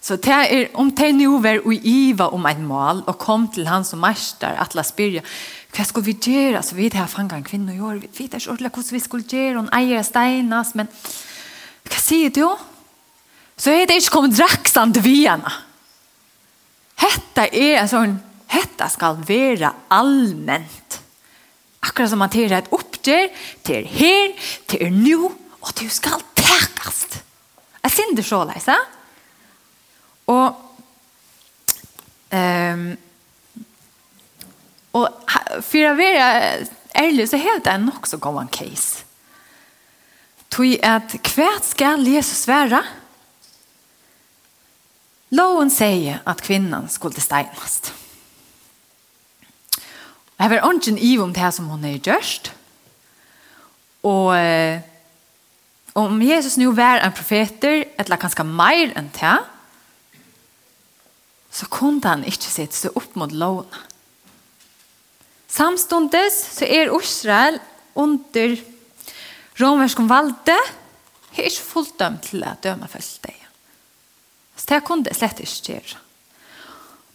Så 0.00 0.16
det 0.22 0.32
er, 0.32 0.68
om 0.78 0.92
det 0.94 1.08
nå 1.16 1.38
var 1.42 1.64
å 1.66 1.72
iva 1.74 2.28
om 2.30 2.44
en 2.46 2.66
mål 2.68 3.00
og 3.08 3.16
kom 3.18 3.48
til 3.50 3.66
han 3.66 3.84
som 3.84 4.04
mester 4.04 4.54
at 4.54 4.76
la 4.78 4.84
spyrja 4.86 5.24
hva 5.74 5.84
skulle 5.84 6.06
vi 6.06 6.14
gjøre 6.30 6.62
så 6.62 6.76
vi 6.76 6.86
det 6.88 7.00
her 7.00 7.10
fanget 7.10 7.34
en 7.40 7.44
kvinne 7.44 7.74
og 7.74 7.80
gjør 7.80 7.98
vi 8.04 8.10
vet 8.14 8.36
ikke 8.36 8.52
ordentlig 8.52 8.70
hvordan 8.76 8.94
vi 8.94 9.00
skulle 9.02 9.26
gjøre 9.32 9.56
hun 9.58 9.72
eier 9.74 10.06
steinas 10.06 10.70
men 10.78 10.88
hva 11.86 11.98
sier 12.02 12.30
du? 12.34 12.46
Så 13.56 13.72
er 13.72 13.88
det 13.88 13.98
ikke 13.98 14.14
kommet 14.14 14.36
draksande 14.36 15.02
vi 15.02 15.24
henne. 15.24 15.50
Hetta 16.96 17.46
er 17.52 17.82
en 17.82 17.90
sånn, 17.90 18.14
hetta 18.52 18.88
skal 18.92 19.18
være 19.26 19.72
allment. 19.92 21.00
Akkurat 21.84 22.10
som 22.10 22.22
man 22.22 22.32
til 22.32 22.52
et 22.56 22.70
oppgjør, 22.74 23.28
til 23.66 23.88
her, 23.90 24.36
til 24.70 24.92
nu, 24.94 25.30
og 25.60 25.72
du 25.78 25.86
skal 25.92 26.22
tekast. 26.38 27.20
Jeg 27.84 27.94
synder 27.94 28.26
så 28.26 28.42
Leisa. 28.48 28.76
Og, 30.32 30.62
um, 32.34 32.86
og 34.96 35.34
for 35.62 35.86
å 35.86 35.96
være 35.98 36.30
ærlig, 36.96 37.28
så 37.30 37.38
heter 37.38 37.68
det 37.68 37.80
nok 37.84 38.08
så 38.08 38.18
gammel 38.22 38.48
case. 38.50 39.04
Tog 40.50 40.72
at 40.86 41.12
hva 41.34 41.50
skal 41.62 42.06
Jesus 42.08 42.46
være? 42.48 42.80
Hva? 42.80 43.05
Loven 45.30 45.70
sier 45.70 46.20
at 46.26 46.42
kvinnan 46.42 46.88
skulle 46.88 47.20
steinast. 47.20 47.92
Det 50.36 50.42
här 50.42 50.50
var 50.50 50.68
ungen 50.68 50.98
i 50.98 51.18
om 51.18 51.32
det 51.32 51.52
som 51.52 51.68
hon 51.68 51.84
är 51.84 51.98
görst. 52.08 52.52
Og 54.02 54.36
om 55.92 56.22
Jesus 56.22 56.56
nu 56.56 56.72
var 56.72 56.98
en 56.98 57.12
profeter, 57.12 57.84
eller 57.98 58.16
ganska 58.16 58.44
mer 58.44 58.92
enn 58.96 59.10
det 59.16 59.38
så 61.56 61.66
kunne 61.72 62.04
han 62.04 62.24
ikke 62.28 62.50
sitta 62.52 62.76
seg 62.76 62.96
opp 62.96 63.14
mot 63.16 63.32
loven. 63.32 63.84
Samstundes 65.48 66.36
så 66.58 66.68
er 66.68 66.92
Israel 66.92 67.58
under 67.94 68.58
romersk 69.56 69.98
valde, 70.04 70.58
är 71.32 71.48
inte 71.48 71.62
fullt 71.62 71.98
dömt 71.98 72.22
till 72.22 72.44
att 72.44 72.62
döma. 72.62 72.88
Så 74.56 74.68
det 74.70 74.82
kunne 74.86 75.06
jeg 75.06 75.18
slett 75.18 75.42
ikke 75.44 75.76
gjøre. 75.76 76.02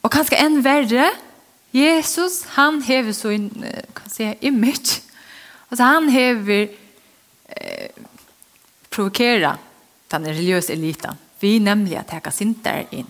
Og 0.01 0.13
kanskje 0.13 0.39
enn 0.41 0.62
verre, 0.65 1.10
Jesus, 1.74 2.41
han 2.57 2.81
hever 2.83 3.15
så 3.15 3.31
en, 3.31 3.50
kan 3.95 4.12
si, 4.12 4.27
image. 4.45 5.01
Altså 5.71 5.88
han 5.88 6.10
hever 6.12 6.67
eh, 6.67 8.01
provokera 8.91 9.55
den 10.12 10.27
religiøse 10.27 10.74
eliten. 10.74 11.19
Vi 11.39 11.60
nemlig 11.63 11.98
at 11.98 12.12
jeg 12.12 12.24
kan 12.25 12.36
sintere 12.36 12.86
inn. 12.91 13.07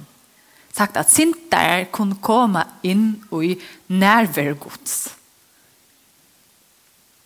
Sagt 0.72 0.98
at 0.98 1.12
sintere 1.12 1.90
kunne 1.92 2.20
komme 2.24 2.64
inn 2.88 3.16
i 3.42 3.56
nærvergods. 3.92 5.00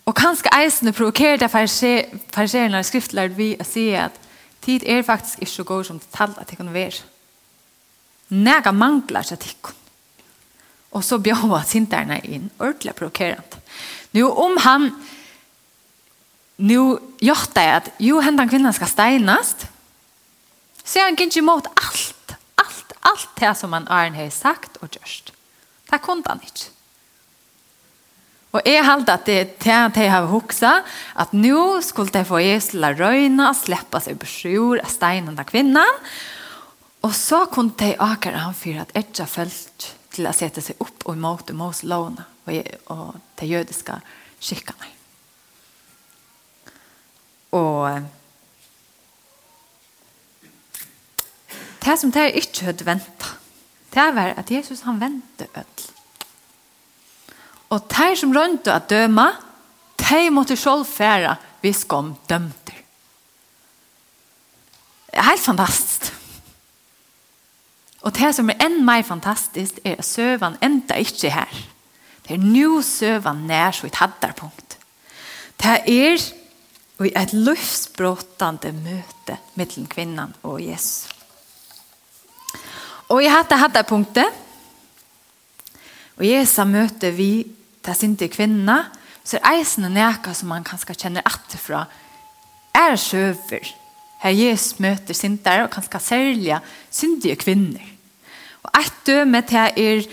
Og 0.06 0.14
kanskje 0.18 0.54
eisende 0.54 0.94
provokere 0.94 1.42
det 1.42 1.50
farserende 1.52 2.84
skriftlært 2.86 3.36
vi 3.38 3.54
å 3.60 3.66
si 3.68 3.90
at 3.98 4.18
Tid 4.66 4.84
er 4.90 5.06
faktisk 5.06 5.44
ikke 5.44 5.52
så 5.52 5.64
god 5.64 5.84
som 5.86 6.00
det 6.02 6.10
talt 6.14 6.40
at 6.42 6.50
det 6.50 6.58
kan 6.58 6.74
være. 6.74 7.04
Nega 8.34 8.72
mangler 8.74 9.26
seg 9.26 9.40
til 9.40 9.52
tikkun. 9.52 9.82
Og 10.96 11.04
så 11.04 11.20
bjør 11.20 11.44
bjåa 11.44 11.62
sinterne 11.68 12.22
inn, 12.24 12.48
ordentlig 12.58 12.96
provokerende. 12.96 13.60
Nå 14.16 14.30
om 14.32 14.56
han, 14.64 14.88
nå 16.64 16.84
gjør 17.20 17.48
det 17.58 17.66
at, 17.78 17.90
jo, 18.00 18.22
hendan 18.24 18.50
kvinnen 18.50 18.74
skal 18.74 18.90
steinast, 18.90 19.68
så 20.86 21.02
er 21.02 21.10
han 21.10 21.20
ikke 21.20 21.42
imot 21.42 21.68
alt, 21.76 22.38
alt, 22.62 22.96
alt 23.04 23.34
det 23.42 23.52
som 23.60 23.76
han 23.76 23.90
har 23.92 24.32
sagt 24.32 24.80
og 24.82 24.96
gjørst. 24.96 25.34
Det 25.92 26.02
kunne 26.02 26.24
han 26.30 26.42
ikke. 26.46 26.75
Og 28.56 28.64
jeg 28.64 28.86
halte 28.88 29.12
at 29.18 29.28
det 29.28 29.40
til 29.60 29.74
at 29.76 29.98
jeg 30.00 30.12
har 30.14 30.30
hoksa, 30.32 30.78
at 31.20 31.34
nå 31.36 31.82
skulle 31.84 32.14
jeg 32.16 32.28
få 32.30 32.40
Jesla 32.40 32.94
røyna, 32.96 33.50
slippe 33.58 34.00
seg 34.00 34.16
på 34.22 34.30
sjur 34.32 34.80
av 34.80 34.92
steinen 34.94 35.36
av 35.36 35.48
kvinnen, 35.50 36.04
og 37.04 37.14
så 37.14 37.44
kunne 37.52 37.76
jeg 37.92 38.00
akkurat 38.00 38.46
han 38.48 38.56
for 38.58 38.80
at 38.82 38.94
jeg 38.96 39.10
ikke 39.10 39.28
følt 39.30 39.88
til 40.16 40.30
å 40.30 40.34
sette 40.34 40.64
seg 40.64 40.80
opp 40.82 41.04
og 41.04 41.18
imot 41.18 41.52
og 41.52 41.60
mås 41.60 41.84
låne, 41.84 42.24
og, 42.48 42.70
og 42.96 43.18
til 43.36 43.58
jødiske 43.58 43.98
skikkene. 44.40 44.94
Og 47.56 48.08
det 51.84 51.98
som 52.00 52.16
det 52.16 52.32
ikke 52.40 52.72
hadde 52.72 52.88
ventet, 52.88 53.36
det 53.96 54.08
var 54.16 54.34
at 54.40 54.52
Jesus 54.52 54.88
han 54.88 55.04
ventet 55.04 55.52
ødel. 55.52 55.95
Og 57.76 57.90
de 57.92 58.12
som 58.16 58.34
rønte 58.36 58.72
å 58.72 58.84
døme, 58.88 59.26
de 60.00 60.22
måtte 60.32 60.56
selv 60.60 60.86
fære 60.88 61.36
hvis 61.64 61.84
de 61.90 62.02
dømte. 62.30 62.76
Helt 65.16 65.42
fantastisk. 65.42 66.12
Og 68.06 68.14
det 68.14 68.36
som 68.38 68.52
er 68.52 68.62
enn 68.62 68.84
mer 68.86 69.02
fantastisk 69.08 69.80
er 69.84 69.98
at 69.98 70.06
søvann 70.06 70.60
enda 70.64 71.00
ikke 71.02 71.32
her. 71.34 71.52
Det 72.26 72.36
er 72.36 72.44
nå 72.44 72.82
søvann 72.86 73.46
nær 73.50 73.74
så 73.74 73.88
et 73.90 73.98
hadderpunkt. 73.98 74.78
Det 75.58 75.80
er 75.90 76.22
i 77.02 77.12
et 77.18 77.34
løftsbråtende 77.34 78.72
møte 78.78 79.40
mellom 79.58 79.88
kvinnan 79.90 80.36
og 80.44 80.62
Jesus. 80.62 81.10
Og 83.10 83.24
i 83.24 83.30
dette 83.30 83.58
hadderpunktet 83.58 84.44
og 86.16 86.24
Jesus 86.24 86.64
møter 86.70 87.12
vi 87.16 87.32
det 87.86 87.96
sinte 87.98 88.30
kvinna, 88.32 88.86
så 89.26 89.40
er 89.40 89.58
eisen 89.58 89.88
neka 89.94 90.34
som 90.38 90.52
man 90.54 90.66
kanskje 90.66 90.98
kjenner 90.98 91.26
atterfra, 91.26 91.86
er 92.76 92.96
sjøver. 93.00 93.72
Her 94.22 94.34
Jesus 94.34 94.80
møter 94.82 95.18
sinte 95.18 95.54
og 95.64 95.72
kanskje 95.74 96.02
særlig 96.02 96.60
syndige 96.92 97.36
kvinner. 97.42 97.84
Og 98.66 98.72
et 98.80 98.94
døme 99.08 99.42
til 99.46 99.58
er 99.58 100.06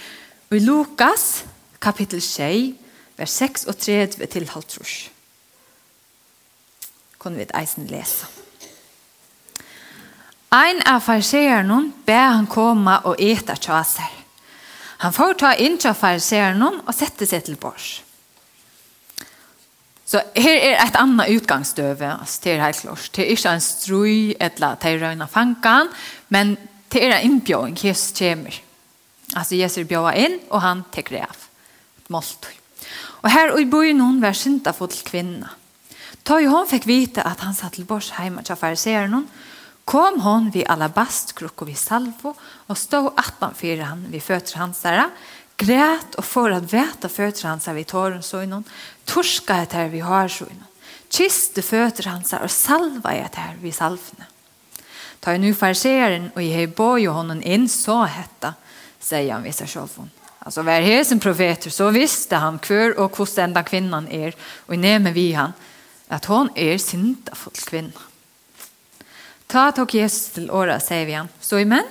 i 0.53 0.59
Lukas, 0.61 1.45
kapittel 1.81 2.23
6, 2.23 2.77
vers 3.17 3.31
6 3.31 3.65
og 3.65 3.79
3 3.79 4.07
til 4.27 4.49
halvtrus. 4.49 5.11
Kunne 7.19 7.37
vi 7.37 7.43
et 7.43 7.57
eisen 7.57 7.87
lese. 7.87 8.27
Ein 10.53 10.83
av 10.85 11.01
farseeren 11.01 11.93
ber 12.05 12.35
han 12.35 12.47
komme 12.47 12.99
og 13.09 13.17
eta 13.17 13.57
tjaser. 13.57 14.22
Han 15.03 15.13
får 15.13 15.39
ta 15.41 15.53
inn 15.59 15.79
til 15.83 15.95
fariseren 15.99 16.63
og 16.63 16.95
sette 16.95 17.27
seg 17.27 17.45
til 17.47 17.59
bors. 17.61 18.01
Så 20.07 20.21
her 20.37 20.59
er 20.61 20.77
et 20.83 20.99
annet 21.01 21.33
utgangsdøve, 21.33 22.11
altså 22.21 22.41
det 22.45 22.53
er 22.53 22.65
helt 22.67 22.83
klart. 22.85 23.09
Det 23.17 23.25
er 23.25 23.31
ikke 23.33 23.55
en 23.57 23.65
strøy 23.65 24.35
eller 24.39 24.77
til 24.83 25.01
røyne 25.01 25.29
en 25.41 25.89
men 26.29 26.57
det 26.93 27.03
er 27.03 27.17
en 27.17 27.31
innbjøring, 27.31 27.79
Jesus 27.85 28.13
kommer. 28.19 28.61
Altså 29.35 29.57
Jesus 29.57 29.89
bjøver 29.89 30.13
inn, 30.13 30.39
og 30.51 30.61
han 30.61 30.85
tekker 30.93 31.23
av. 31.25 31.49
Målt. 32.09 32.47
Og 33.23 33.31
her 33.31 33.57
i 33.59 33.65
byen 33.65 34.01
hun 34.01 34.21
var 34.23 34.37
synda 34.37 34.71
for 34.77 34.87
til 34.87 35.07
kvinna. 35.07 35.49
Da 36.29 36.39
hun 36.45 36.69
fikk 36.69 36.87
vite 36.87 37.25
at 37.25 37.41
han 37.41 37.55
satt 37.55 37.73
til 37.79 37.89
bors 37.89 38.13
hjemme 38.19 38.43
til 38.45 38.57
fariseren 38.57 39.15
og 39.15 39.25
kom 39.85 40.21
hon 40.21 40.51
vid 40.51 40.67
alabastkrukk 40.71 41.63
og 41.63 41.69
vid 41.69 41.79
salvo 41.79 42.35
og 42.69 42.79
stod 42.79 43.13
attan 43.19 43.55
fyrir 43.55 43.85
han 43.85 44.07
vid 44.11 44.23
fötter 44.23 44.59
hans 44.59 44.83
där 44.83 45.11
grät 45.57 46.15
och 46.15 46.25
för 46.25 46.51
att 46.51 46.73
veta 46.73 47.09
fötter 47.09 47.49
hans 47.49 47.69
vid 47.69 47.87
torren 47.87 48.23
så 48.23 48.43
innan 48.43 48.65
torska 49.05 49.57
ett 49.57 49.73
här 49.73 49.89
vid 49.89 50.03
har 50.03 50.29
så 50.29 50.45
innan 50.45 50.67
kiste 51.09 51.63
fötter 51.63 52.05
hans 52.11 52.33
och 52.33 52.51
salva 52.51 53.13
ett 53.13 53.35
här 53.35 53.57
vid 53.61 53.75
salvne 53.75 54.27
ta 55.21 55.33
nu 55.33 55.55
farseren 55.55 56.31
och 56.35 56.43
ge 56.43 56.67
boj 56.67 57.07
honom 57.07 57.43
in 57.43 57.69
så 57.69 58.05
hetta 58.05 58.55
säger 59.01 59.33
han 59.33 59.43
vid 59.43 59.55
sig 59.55 59.67
själv 59.67 59.89
hon. 59.97 60.11
Alltså 60.39 60.63
var 60.63 61.05
som 61.05 61.21
profeter 61.21 61.71
så 61.71 61.91
visste 61.91 62.37
han 62.37 62.59
kvör 62.59 62.99
och 62.99 63.17
hos 63.17 63.39
enda 63.39 63.63
kvinnan 63.63 64.09
är 64.09 64.35
och 64.67 64.79
nämner 64.79 65.13
vi 65.13 65.33
han 65.33 65.53
att 66.09 66.25
hon 66.25 66.49
är 66.55 66.79
syndafull 66.79 67.55
kvinna. 67.55 68.01
Ta 69.53 69.67
tok 69.77 69.99
Jesus 69.99 70.31
til 70.33 70.47
året, 70.49 70.81
sier 70.81 71.05
vi 71.05 71.13
han. 71.13 71.29
Simon, 71.45 71.85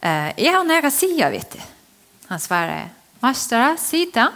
eh, 0.00 0.30
er 0.32 0.54
han 0.54 0.66
nære 0.66 0.88
sida, 0.90 1.28
vet 1.28 1.52
du? 1.52 1.60
Han 2.30 2.40
svarer, 2.40 2.86
mastere, 3.20 3.74
sida. 3.76 4.30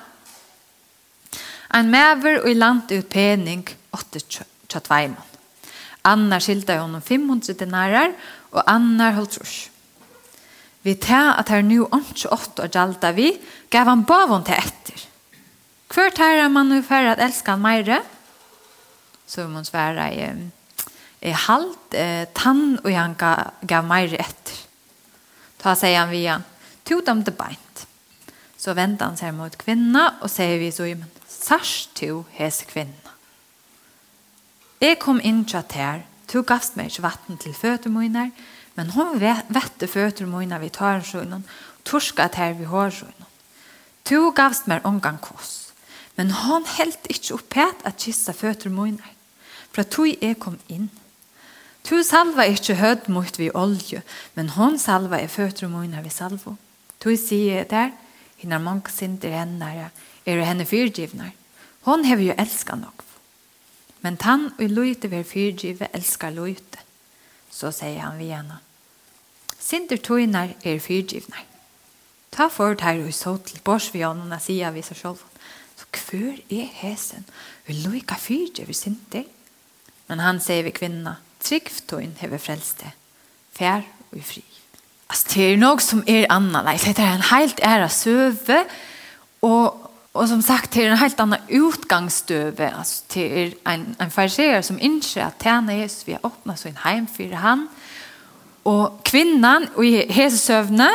Ein 1.72 1.88
mever 1.90 2.42
og 2.42 2.50
i 2.50 2.54
land 2.54 2.92
ut 2.92 3.08
pening, 3.08 3.64
åtte 3.96 4.20
tjattveimon. 4.68 5.32
Annar 6.04 6.42
skilda 6.44 6.82
honom 6.82 7.00
500 7.00 7.56
denarer, 7.56 8.12
og 8.52 8.62
annar 8.68 9.16
holdt 9.16 9.38
trus. 9.38 9.54
Vi 10.84 10.94
tar 11.00 11.38
at 11.40 11.48
her 11.48 11.62
nu 11.64 11.86
ånds 11.86 12.26
åtte 12.28 12.66
og 12.66 12.74
gjalda 12.76 13.14
vi, 13.16 13.30
gav 13.72 13.88
han 13.88 14.04
bavon 14.04 14.44
til 14.44 14.60
etter. 14.60 15.06
Hvor 15.88 16.12
tar 16.12 16.48
man 16.52 16.68
nu 16.68 16.82
for 16.82 17.08
at 17.08 17.22
elska 17.24 17.56
han 17.56 17.64
meire? 17.64 18.02
Så 19.26 19.46
må 19.46 19.54
man 19.54 19.64
svare, 19.64 20.12
eh, 20.12 20.44
halt 21.32 21.94
eh, 21.96 22.26
tann 22.36 22.76
og 22.82 22.90
han 22.92 23.14
gav, 23.16 23.54
gav 23.64 23.86
meg 23.88 24.12
etter. 24.12 24.58
Ta 25.58 25.72
sier 25.78 26.02
han 26.02 26.12
via, 26.12 26.40
to 26.84 27.00
dem 27.00 27.22
det 27.24 27.32
beint. 27.38 27.86
Så 28.60 28.74
venter 28.76 29.08
han 29.08 29.16
seg 29.16 29.32
mot 29.36 29.56
kvinna 29.60 30.18
og 30.20 30.28
sier 30.32 30.58
vi 30.60 30.68
så, 30.72 30.84
men 30.92 31.08
sars 31.28 31.88
to 31.96 32.24
hes 32.36 32.60
kvinna. 32.68 33.14
Jeg 34.84 34.98
kom 35.00 35.20
inn 35.24 35.44
til 35.48 35.62
at 35.62 35.72
her, 35.72 36.02
to 36.28 36.42
gavst 36.44 36.76
meg 36.76 36.90
ikke 36.90 37.06
vatten 37.06 37.40
til 37.40 37.56
føttermøyner, 37.56 38.32
men 38.76 38.90
hun 38.92 39.20
vette 39.20 40.26
mine 40.26 40.60
vi 40.60 40.68
tar 40.68 40.98
en 40.98 41.04
sjønnen, 41.04 41.44
torska 41.84 42.24
at 42.24 42.34
her 42.34 42.52
vi 42.58 42.64
har 42.64 42.90
sjøen. 42.90 43.28
To 44.04 44.30
gavst 44.36 44.66
meg 44.68 44.84
omgang 44.84 45.20
kos, 45.20 45.72
Men 46.16 46.30
han 46.30 46.64
helt 46.78 47.06
ikke 47.10 47.34
opphet 47.34 47.80
at 47.84 47.96
kissa 47.98 48.32
føtter 48.32 48.70
mine, 48.70 49.02
For 49.72 49.80
at 49.80 49.90
tog 49.90 50.06
jeg 50.06 50.38
kom 50.38 50.58
inn. 50.68 50.90
Tu 51.84 52.00
salva 52.00 52.46
ikkje 52.48 52.78
hødd 52.80 53.08
mot 53.12 53.38
vi 53.38 53.50
olje, 53.52 54.00
men 54.34 54.54
hon 54.56 54.78
salva 54.80 55.18
er 55.20 55.28
føtter 55.28 55.66
og 55.68 55.74
møyna 55.74 56.00
vi 56.04 56.12
salvo. 56.12 56.56
Tu 56.96 57.12
sier 57.20 57.66
der, 57.68 57.92
hinnar 58.40 58.62
mange 58.64 58.92
sinter 58.92 59.34
hennar, 59.36 59.90
er 60.24 60.44
henne 60.48 60.64
fyrgivnar. 60.64 61.34
Hon 61.84 62.06
hever 62.08 62.30
jo 62.30 62.36
elska 62.40 62.78
nok. 62.80 63.04
Men 64.00 64.16
tann 64.20 64.50
og 64.56 64.68
løyte 64.68 65.10
ver 65.12 65.24
fyrgive 65.28 65.88
elskar 65.96 66.32
løyte. 66.32 66.80
Så 67.52 67.70
sier 67.72 68.00
han 68.00 68.16
vi 68.20 68.30
henne. 68.32 68.58
Sinter 69.60 70.00
tøynar 70.00 70.56
er 70.64 70.80
fyrgivnar. 70.80 71.44
Ta 72.32 72.48
for 72.48 72.76
her 72.80 73.04
og 73.04 73.12
så 73.14 73.36
til 73.44 73.60
bors 73.64 73.90
vi 73.94 74.02
henne 74.04 74.28
og 74.28 74.44
sier 74.44 74.72
vi 74.72 74.82
seg 74.84 75.00
selv. 75.00 75.20
Så 75.76 75.88
hver 75.92 76.40
er 76.52 76.68
hesen, 76.80 77.24
og 77.68 77.80
løyka 77.84 78.16
fyrgive 78.20 78.74
sinter? 78.76 79.24
Men 80.08 80.20
han 80.20 80.40
sier 80.40 80.64
vi 80.64 80.72
kvinna, 80.72 81.16
Trygg 81.44 81.70
tøyn 81.88 82.14
hever 82.20 82.40
frelste. 82.40 82.90
Fær 83.54 83.84
og 84.12 84.22
fri. 84.24 84.44
Altså, 85.10 85.30
det 85.34 85.46
er 85.52 85.58
noe 85.60 85.82
som 85.84 86.02
er 86.08 86.26
annerledes. 86.32 86.86
Det 86.96 87.04
er 87.04 87.18
en 87.18 87.28
helt 87.28 87.60
ære 87.62 87.88
søve, 87.92 88.60
og, 89.44 89.90
og 90.14 90.28
som 90.28 90.40
sagt, 90.42 90.72
det 90.74 90.84
er 90.84 90.92
en 90.92 91.02
helt 91.02 91.20
annen 91.20 91.50
utgangsstøve. 91.60 92.70
Altså, 92.70 93.02
det 93.14 93.26
er 93.42 93.74
en, 93.74 93.90
en 94.00 94.10
farserer 94.14 94.64
som 94.64 94.80
innskjer 94.80 95.26
at 95.28 95.42
tjene 95.42 95.80
Jesus, 95.82 96.06
vi 96.06 96.16
har 96.16 96.24
åpnet 96.24 96.58
så 96.58 96.70
en 96.70 96.80
heim 96.86 97.08
for 97.10 97.36
han. 97.36 97.66
Og 98.64 99.02
kvinnan, 99.04 99.68
og 99.76 99.84
i 99.86 100.30
søvne, 100.32 100.88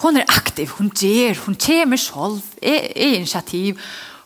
hon 0.00 0.16
er 0.16 0.32
aktiv, 0.32 0.70
hon 0.78 0.88
ger, 0.96 1.36
hon 1.44 1.58
kommer 1.60 2.00
selv, 2.00 2.40
er, 2.62 2.88
er 2.96 3.18
initiativ, 3.20 3.76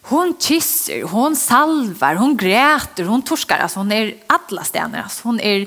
hon 0.06 0.34
kysser, 0.38 1.02
hon 1.02 1.36
salvar, 1.36 2.14
hon 2.14 2.36
gräter, 2.36 3.04
hon 3.04 3.22
torskar. 3.22 3.58
Alltså 3.58 3.78
hon 3.78 3.92
är 3.92 4.14
alla 4.26 4.64
stenar. 4.64 5.02
Alltså 5.02 5.20
hon 5.28 5.40
är 5.40 5.66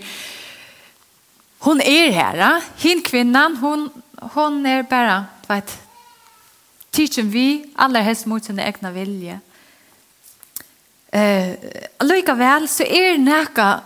hon 1.60 1.82
är 1.82 2.12
här. 2.12 2.62
Hin 2.78 3.02
kvinnan, 3.02 3.58
hon 3.58 3.90
hon 4.22 4.66
är 4.66 4.84
bara 4.84 5.26
vet 5.48 5.82
teachen 6.92 7.30
vi 7.30 7.74
alla 7.76 8.02
helst 8.02 8.26
mot 8.26 8.44
sin 8.44 8.60
egna 8.60 8.92
vilja. 8.92 9.40
Eh, 11.12 11.56
lika 12.00 12.34
väl 12.34 12.68
så 12.68 12.84
är 12.84 13.18
näka 13.18 13.82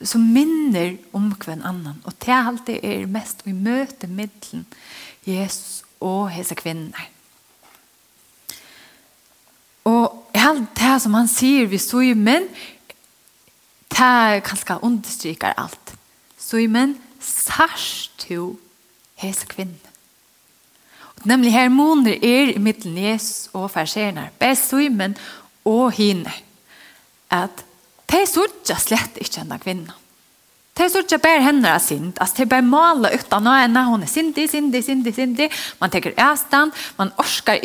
som 0.00 0.32
minner 0.32 0.96
om 1.10 1.34
kvann 1.34 1.62
annan 1.62 2.02
och 2.04 2.12
det 2.18 2.32
allt 2.32 2.66
det 2.66 2.86
är 2.86 3.06
mest 3.06 3.40
vi 3.42 3.52
möter 3.52 4.08
mellan 4.08 4.64
Jesus 5.24 5.84
och 5.98 6.30
hesa 6.30 6.54
kvinnan. 6.54 6.92
Og 9.84 10.28
alt 10.34 10.68
det 10.78 10.96
som 11.02 11.14
han 11.18 11.30
sier 11.30 11.66
vi 11.70 11.80
så 11.82 12.02
i 12.06 12.12
menn, 12.18 12.48
det 13.92 14.08
er 14.08 14.42
kanskje 14.46 14.78
understryker 14.82 15.54
alt. 15.60 15.94
Så 16.38 16.62
i 16.62 16.68
menn, 16.70 16.96
sørst 17.22 18.26
jo 18.30 18.56
hese 19.20 19.46
kvinne. 19.50 19.78
Og 21.20 21.26
nemlig 21.30 21.52
her 21.54 21.68
måneder 21.70 22.16
er 22.18 22.54
i 22.54 22.58
middelen 22.58 22.98
Jesus 22.98 23.50
og 23.52 23.70
færserene, 23.70 24.30
bare 24.38 24.56
så 24.58 24.80
i 24.82 24.88
menn 24.90 25.14
og 25.68 25.92
henne, 25.94 26.32
at 27.30 27.64
de 28.10 28.24
ikke 28.26 28.78
slett 28.80 29.20
ikke 29.22 29.44
enn 29.44 29.58
kvinnen. 29.62 30.01
Det 30.74 30.82
är 30.82 30.88
så 30.88 30.98
att 30.98 31.10
jag 31.10 31.20
bär 31.20 31.38
henne 31.38 31.80
synd. 31.80 32.18
Alltså 32.20 32.36
det 32.36 32.46
bare 32.46 32.62
mala 32.62 33.10
uten 33.10 33.46
och 33.46 33.52
henne. 33.52 33.82
Hun 33.82 34.02
er 34.02 34.06
syndig, 34.06 34.50
syndig, 34.50 34.84
syndig, 34.84 35.14
syndig. 35.14 35.52
Man 35.78 35.90
tenker 35.90 36.32
ästan. 36.32 36.72
Man 36.96 37.12
orskar 37.16 37.58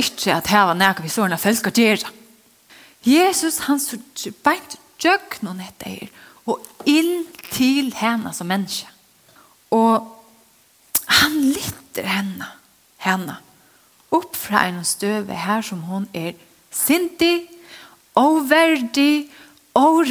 var 0.65 0.73
nærke 0.73 1.03
vi 1.03 1.09
så 1.09 1.23
henne 1.23 1.37
sådana 1.37 1.55
skal 1.55 1.71
gjøre. 1.71 2.11
Jesus 3.03 3.59
han 3.59 3.79
så 3.79 3.97
bänt 4.43 4.77
noen 5.41 5.61
etter 5.61 5.89
her. 5.89 6.09
Og 6.45 6.59
inn 6.85 7.25
til 7.51 7.93
henne 7.95 8.33
som 8.33 8.47
menneske. 8.47 8.87
Og 9.71 10.03
han 11.07 11.35
lytter 11.55 12.03
henne, 12.03 12.45
henne 12.97 13.37
upp 14.11 14.35
fra 14.35 14.67
en 14.67 14.83
støve 14.85 15.33
her 15.33 15.61
som 15.61 15.81
hon 15.87 16.07
er 16.13 16.33
syndig, 16.71 17.47
overdig, 18.15 19.29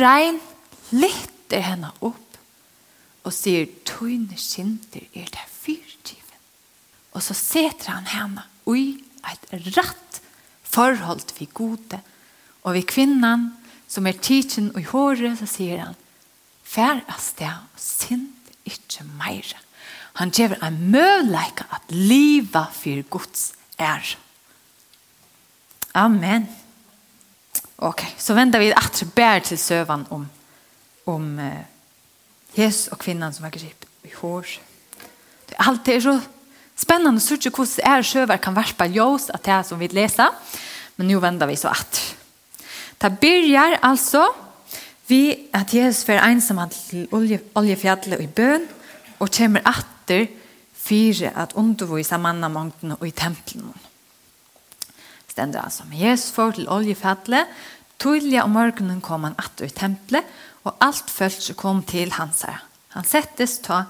rein 0.01 0.41
lytter 0.91 1.61
henne 1.61 1.91
opp 2.01 2.26
og 3.27 3.35
sier 3.35 3.67
tøyne 3.89 4.39
kinder 4.39 5.03
er 5.13 5.27
det 5.35 5.47
fyrtiven. 5.51 6.41
Og 7.17 7.25
så 7.25 7.35
setter 7.35 7.91
han 7.97 8.07
henne 8.13 8.45
i 8.71 9.01
et 9.27 9.47
rett 9.77 10.21
forhold 10.63 11.35
vi 11.39 11.49
gode. 11.51 12.01
Og 12.63 12.77
vi 12.77 12.87
kvinnan 12.87 13.51
som 13.91 14.07
er 14.07 14.19
tidsen 14.23 14.71
og 14.75 14.81
i 14.83 14.89
håret, 14.91 15.39
så 15.39 15.49
sier 15.51 15.83
han, 15.83 15.99
fær 16.67 17.03
av 17.07 17.23
sted 17.23 17.79
synd 17.81 18.33
ikke 18.67 19.07
mer». 19.19 19.57
Han 20.17 20.31
gjør 20.33 20.55
en 20.65 20.79
møleika 20.89 21.67
at 21.77 21.91
livet 21.93 22.73
for 22.73 23.03
Guds 23.13 23.51
er. 23.77 24.15
Amen. 25.93 26.47
Ok, 27.85 28.01
så 28.17 28.33
vender 28.33 28.63
vi 28.63 28.71
etter 28.73 29.11
bær 29.13 29.45
til 29.45 29.61
søvann 29.61 30.07
om, 30.17 30.25
om 31.13 31.27
uh, 31.37 31.61
Jesus 32.57 32.89
och 32.89 33.01
kvinnan 33.01 33.35
som 33.35 33.43
var 33.43 33.51
gript 33.51 33.85
i 34.03 34.11
hår. 34.15 34.47
Det 35.47 35.55
är 35.55 35.69
alltid 35.69 36.03
så 36.03 36.21
spännande 36.75 37.21
å 37.21 37.21
se 37.21 37.51
hvordan 37.51 37.85
är 37.85 38.03
sjövar 38.03 38.37
kan 38.37 38.55
varpa 38.55 38.87
ljus 38.87 39.31
att 39.31 39.43
det 39.43 39.65
som 39.65 39.79
vi 39.79 39.89
läser. 39.89 40.29
Men 40.97 41.09
nu 41.09 41.21
vänder 41.21 41.47
vi 41.47 41.57
så 41.57 41.69
att. 41.69 42.17
Det 42.99 43.11
börjar 43.21 43.79
alltså 43.83 44.35
vi 45.07 45.49
at 45.53 45.75
Jesus 45.75 46.05
för 46.05 46.13
ensam 46.13 46.69
til 46.71 47.09
olje, 47.13 47.41
oljefjallet 47.55 48.21
i 48.21 48.27
bøn 48.27 48.69
och 49.19 49.31
kommer 49.31 49.61
atter 49.65 50.27
fyra 50.75 51.31
at 51.35 51.53
undervisa 51.53 52.19
mannamångden 52.19 52.93
och 52.93 53.07
i 53.07 53.11
tempelen. 53.11 53.75
Stender 55.29 55.61
altså. 55.61 55.85
med 55.85 55.99
Jesus 55.99 56.33
för 56.33 56.51
til 56.51 56.69
oljefjallet 56.69 57.47
Tydliga 57.99 58.45
om 58.45 58.51
morgenen 58.51 59.01
kom 59.01 59.25
han 59.25 59.35
att 59.39 59.61
i 59.61 59.69
templet 59.69 60.25
og 60.67 60.75
alt 60.83 61.11
følt 61.13 61.53
kom 61.59 61.83
til 61.87 62.13
hans 62.17 62.43
her. 62.47 62.65
Han 62.97 63.07
settes 63.07 63.61
ta 63.63 63.85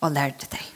og 0.00 0.12
lærte 0.14 0.46
deg. 0.52 0.66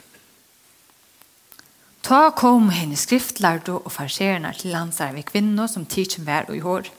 Ta 2.05 2.29
kom 2.37 2.69
henne 2.69 2.97
skriftlærde 2.99 3.79
og 3.79 3.93
farserende 3.93 4.51
til 4.59 4.75
hans 4.77 4.99
her 5.01 5.15
ved 5.15 5.25
kvinner 5.25 5.69
som 5.71 5.87
tidsen 5.89 6.27
var 6.27 6.49
og 6.49 6.59
i 6.59 6.61
hår. 6.61 6.91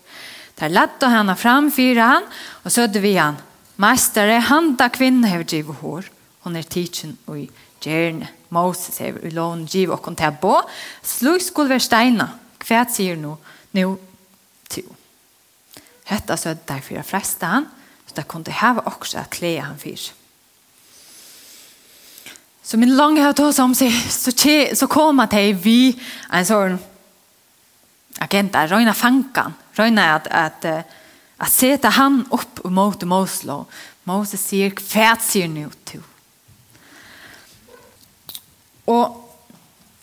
Der 0.59 0.73
lette 0.73 1.11
henne 1.13 1.37
fram 1.39 1.69
fire 1.71 2.09
han, 2.11 2.27
og 2.65 2.73
sødde 2.73 3.03
vi 3.05 3.13
han. 3.15 3.37
Meistere, 3.77 4.41
handa 4.41 4.89
kvinner 4.89 5.29
har 5.29 5.45
drivet 5.45 5.83
hår. 5.83 6.09
Hun 6.47 6.57
er 6.57 6.67
tidsen 6.67 7.19
og 7.27 7.39
i 7.45 7.47
gjerne. 7.85 8.29
Moses 8.49 8.99
hever 9.03 9.27
i 9.27 9.31
lån 9.35 9.67
giv 9.67 9.91
og 9.91 10.03
kontebo. 10.03 10.61
Slug 11.03 11.43
skulle 11.43 11.75
være 11.75 11.83
steina. 11.83 12.29
Hva 12.67 12.85
sier 12.91 13.19
nu? 13.19 13.37
Nu, 13.75 13.97
to. 14.71 14.83
Hetta 16.07 16.37
sødde 16.39 16.63
der 16.69 16.83
fyra 16.83 17.03
fleste 17.03 17.47
han, 17.47 17.67
ofta 18.19 18.23
kunde 18.23 18.51
hava 18.51 18.83
också 18.87 19.19
att 19.19 19.31
klä 19.31 19.61
han 19.61 19.79
fyr. 19.79 20.01
Så 22.63 22.77
min 22.77 22.97
lange 22.97 23.23
har 23.23 23.33
tog 23.33 23.55
som 23.55 23.75
sig 23.75 23.93
så, 24.11 24.33
tje, 24.33 24.77
så 24.77 24.87
kom 24.87 25.21
att 25.21 25.33
hej 25.33 25.53
vi 25.53 26.01
en 26.33 26.47
sån 26.47 26.79
agent 28.19 28.53
där 28.53 28.69
röjna 28.69 28.95
fankan 28.95 29.55
röjna 29.73 30.15
att, 30.15 30.27
att, 30.27 30.65
att, 30.65 30.87
att 31.37 31.53
sätta 31.53 31.89
han 31.89 32.27
upp 32.31 32.65
mot 32.65 33.03
Moslo. 33.03 33.67
Moses 34.05 34.49
sier 34.49 34.71
kvärt 34.71 35.23
sier 35.23 35.49
nu 35.49 35.71
till 35.85 36.03
Og 38.87 39.23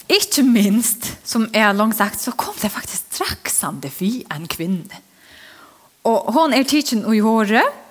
Ikke 0.09 0.43
minst, 0.43 1.15
som 1.23 1.47
jeg 1.53 1.63
har 1.63 1.73
langt 1.73 1.95
sagt, 1.95 2.19
så 2.19 2.31
kom 2.31 2.53
det 2.61 2.69
faktisk 2.69 3.05
straksande 3.07 3.89
vi 3.99 4.25
en 4.29 4.47
kvinne. 4.47 4.99
Og 6.03 6.33
hon 6.33 6.53
er 6.53 6.63
tidsen 6.67 7.05
i 7.07 7.21
håret, 7.23 7.82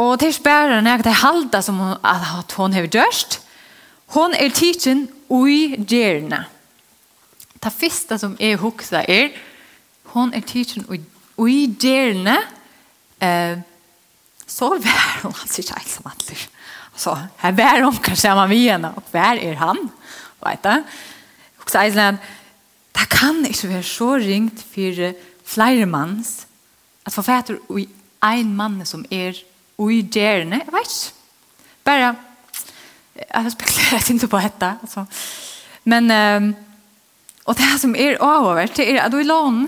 Og 0.00 0.16
til 0.20 0.32
spæren 0.32 0.86
er 0.88 1.02
det 1.04 1.12
halda 1.20 1.60
som 1.60 1.76
hun, 1.76 1.96
at 2.04 2.52
hun 2.56 2.72
har 2.72 2.86
gjørst. 2.88 3.40
Hun 4.16 4.32
er 4.34 4.48
tidsen 4.48 5.08
ui 5.28 5.76
gjerne. 5.76 6.44
Det 7.60 7.72
første 7.72 8.18
som 8.18 8.36
jeg 8.40 8.56
huksa 8.56 9.04
er, 9.08 9.28
hun 10.14 10.32
er 10.36 10.40
tidsen 10.40 10.86
ui, 11.38 11.66
gjerne, 11.80 12.38
eh, 13.20 13.60
så 14.46 14.70
vær 14.80 15.20
hun 15.22 15.36
altså 15.36 15.60
ikke 15.60 15.76
helt 15.76 15.92
som 15.92 16.08
atler. 16.10 16.48
Så 16.96 17.14
her 17.42 17.52
vær 17.56 17.84
hun 17.84 18.00
kanskje 18.02 18.28
hjemme 18.28 18.48
vi 18.48 18.64
henne, 18.68 18.94
og 18.96 19.12
vær 19.12 19.36
er 19.36 19.60
han, 19.60 19.84
vet 20.44 20.64
du. 20.64 20.72
Og 21.60 21.70
så 21.70 21.84
er 21.84 21.94
det, 21.94 22.08
det 22.96 23.06
kan 23.12 23.44
ikke 23.46 23.68
være 23.68 23.82
så 23.82 24.14
ringt 24.16 24.64
for 24.72 25.12
flere 25.44 25.86
manns, 25.86 26.46
at 27.06 27.12
forfatter 27.12 27.60
ui 27.68 27.86
en 28.24 28.56
mann 28.56 28.82
som 28.86 29.04
er 29.10 29.36
og 29.80 29.92
i 29.92 30.02
gjerne, 30.04 30.60
jeg 30.60 30.74
vet 30.74 30.90
ikke. 30.90 31.16
Bare, 31.88 32.14
jeg 33.16 33.42
har 33.42 33.52
spekulert 33.52 34.10
ikke 34.12 34.28
på 34.28 34.40
dette, 34.44 34.72
altså. 34.82 35.04
Men, 35.88 36.10
um, 36.12 36.50
og 37.48 37.56
det 37.56 37.68
som 37.80 37.94
er 37.96 38.20
overvært, 38.20 38.76
det 38.76 38.90
er 38.90 39.02
at 39.06 39.12
du 39.12 39.18
i 39.18 39.26
lån, 39.26 39.62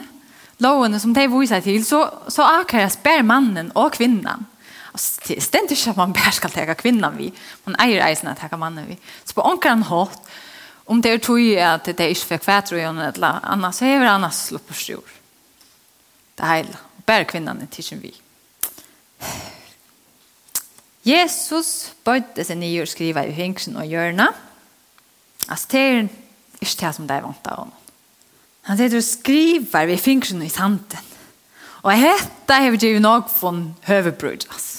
lånene 0.63 1.01
som 1.01 1.15
de 1.17 1.25
viser 1.33 1.65
til, 1.65 1.85
så, 1.85 2.05
så 2.29 2.45
akkurat 2.61 2.93
spør 2.93 3.25
mannen 3.27 3.73
og 3.75 3.95
kvinnan. 3.97 4.47
Det 5.27 5.41
stender 5.41 5.73
ikke 5.73 5.95
at 5.95 5.97
man 5.97 6.13
bare 6.13 6.35
skal 6.37 6.53
tega 6.53 6.77
kvinnan 6.77 7.17
vi, 7.17 7.31
man 7.65 7.79
eier 7.81 8.05
eisen 8.05 8.29
at 8.29 8.43
tega 8.43 8.59
mannen 8.61 8.91
vi. 8.91 8.99
Så 9.25 9.35
på 9.35 9.47
omkran 9.49 9.87
hatt, 9.89 10.21
om 10.87 11.01
det 11.01 11.15
er 11.15 11.23
tog 11.25 11.41
at 11.57 11.89
det 11.89 12.01
er 12.05 12.13
ikke 12.13 12.35
for 12.35 12.45
fætro 12.45 12.77
i 12.77 12.85
henne, 12.85 13.09
eller 13.15 13.41
annet, 13.49 13.75
så 13.75 13.89
er 13.89 14.03
det 14.03 14.13
annars 14.13 14.45
slå 14.51 14.61
på 14.61 14.77
stjord. 14.77 15.17
Det 16.37 16.45
er 16.45 16.53
heil, 16.53 16.71
bare 17.09 17.29
kvinnan 17.31 17.65
er 17.65 17.73
tidsen 17.73 18.03
vi. 18.05 18.13
Jesus 21.07 21.93
bøyde 22.07 22.45
seg 22.47 22.61
nye 22.61 22.85
og 22.85 22.91
skriva 22.91 23.25
i 23.27 23.35
hengsen 23.35 23.79
og 23.81 23.89
hjørne. 23.91 24.29
Altså, 25.49 25.67
det 25.73 25.81
er 25.81 26.03
ikke 26.63 26.85
det 26.85 26.93
som 26.95 27.09
det 27.09 27.17
er 27.17 27.25
vant 27.25 27.49
av 27.51 27.65
honom. 27.65 27.79
Han 28.71 28.79
sitter 28.79 29.01
og 29.01 29.07
skriver 29.07 29.89
vi 29.91 29.97
fingsen 29.99 30.43
i 30.47 30.53
sanden. 30.53 31.09
Og 31.83 31.99
dette 31.99 32.55
har 32.55 32.71
vi 32.71 32.79
givet 32.79 33.03
nok 33.03 33.31
von 33.41 33.65
høvebrud, 33.89 34.47
altså. 34.47 34.79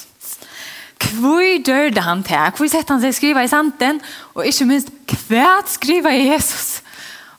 Hvor 1.14 1.44
dør 1.66 1.90
det 1.92 2.04
han 2.04 2.24
til? 2.24 2.54
Hvor 2.58 2.70
sett 2.72 2.90
han 2.90 3.02
seg 3.04 3.12
skriva 3.14 3.44
i 3.44 3.50
sanden? 3.52 4.00
Og 4.34 4.48
ikke 4.48 4.66
minst, 4.66 4.88
hva 5.28 5.60
skriva 5.68 6.14
i 6.16 6.30
Jesus? 6.30 6.80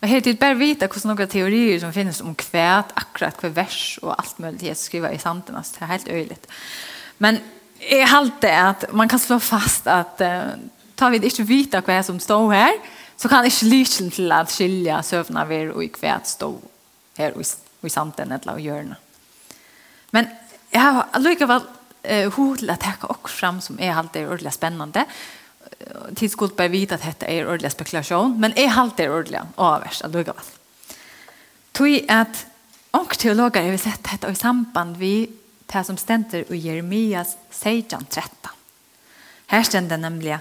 Og 0.02 0.10
helt 0.10 0.28
til 0.28 0.36
bare 0.36 0.58
vite 0.60 0.84
hvordan 0.84 1.14
noen 1.14 1.30
teorier 1.32 1.80
som 1.80 1.94
finnes 1.96 2.20
om 2.20 2.34
hva 2.36 2.82
akkurat 2.84 3.40
hva 3.40 3.50
vers 3.56 3.96
og 4.02 4.12
alt 4.12 4.38
mulig 4.44 4.68
Jesus 4.68 4.90
skriva 4.90 5.10
i 5.14 5.18
sanden. 5.18 5.56
Altså, 5.56 5.78
det 5.78 5.82
er 5.82 5.92
helt 5.94 6.10
øyelig. 6.12 6.38
Men 7.24 7.40
är 7.88 8.06
halt 8.06 8.44
att 8.44 8.92
man 8.92 9.08
kan 9.08 9.18
slå 9.18 9.40
fast 9.40 9.86
att 9.86 10.20
uh, 10.20 10.42
tar 10.94 11.10
vi 11.10 11.18
inte 11.18 11.42
vita 11.42 11.82
vad 11.86 12.04
som 12.04 12.20
står 12.20 12.52
här 12.52 12.72
så 13.16 13.28
kan 13.28 13.44
inte 13.44 13.64
lyckan 13.64 14.10
till 14.10 14.32
att 14.32 14.50
skilja 14.50 15.02
sövna 15.02 15.44
ver 15.44 15.70
och 15.70 15.92
kvärt 15.92 16.26
stå 16.26 16.58
här 17.16 17.32
och 17.36 17.86
i 17.86 17.90
samten 17.90 18.32
eller 18.32 18.58
hjörna. 18.58 18.96
Men 20.10 20.26
jag 20.70 20.80
har 20.80 21.18
lika 21.18 21.46
väl 21.46 21.60
eh 22.02 22.30
hur 22.36 22.70
att 22.70 22.80
ta 22.80 23.06
och 23.06 23.30
fram 23.30 23.60
som 23.60 23.80
är 23.80 23.90
halt 23.92 24.12
det 24.12 24.26
ordentligt 24.26 24.54
spännande. 24.54 25.04
Tidskuld 26.14 26.54
bör 26.54 26.68
vita 26.68 26.94
att 26.94 27.02
detta 27.02 27.26
är 27.26 27.46
ordentlig 27.46 27.72
spekulation, 27.72 28.40
men 28.40 28.58
är 28.58 28.68
halt 28.68 28.96
det 28.96 29.08
ordentligt 29.08 29.42
avvärst 29.54 30.02
att 30.02 30.12
lika 30.12 30.32
väl. 30.32 30.44
Tui 31.72 32.06
att 32.08 32.46
Och 32.90 33.18
teologer 33.18 33.70
har 33.70 33.76
sett 33.76 34.04
detta 34.04 34.30
i 34.30 34.34
samband 34.34 34.96
vid 34.96 35.32
det 35.74 35.86
som 35.86 35.98
stender 35.98 36.46
i 36.52 36.60
Jeremias 36.68 37.36
16.13. 37.52 38.52
Her 39.50 39.62
stender 39.66 40.00
nemlig 40.00 40.38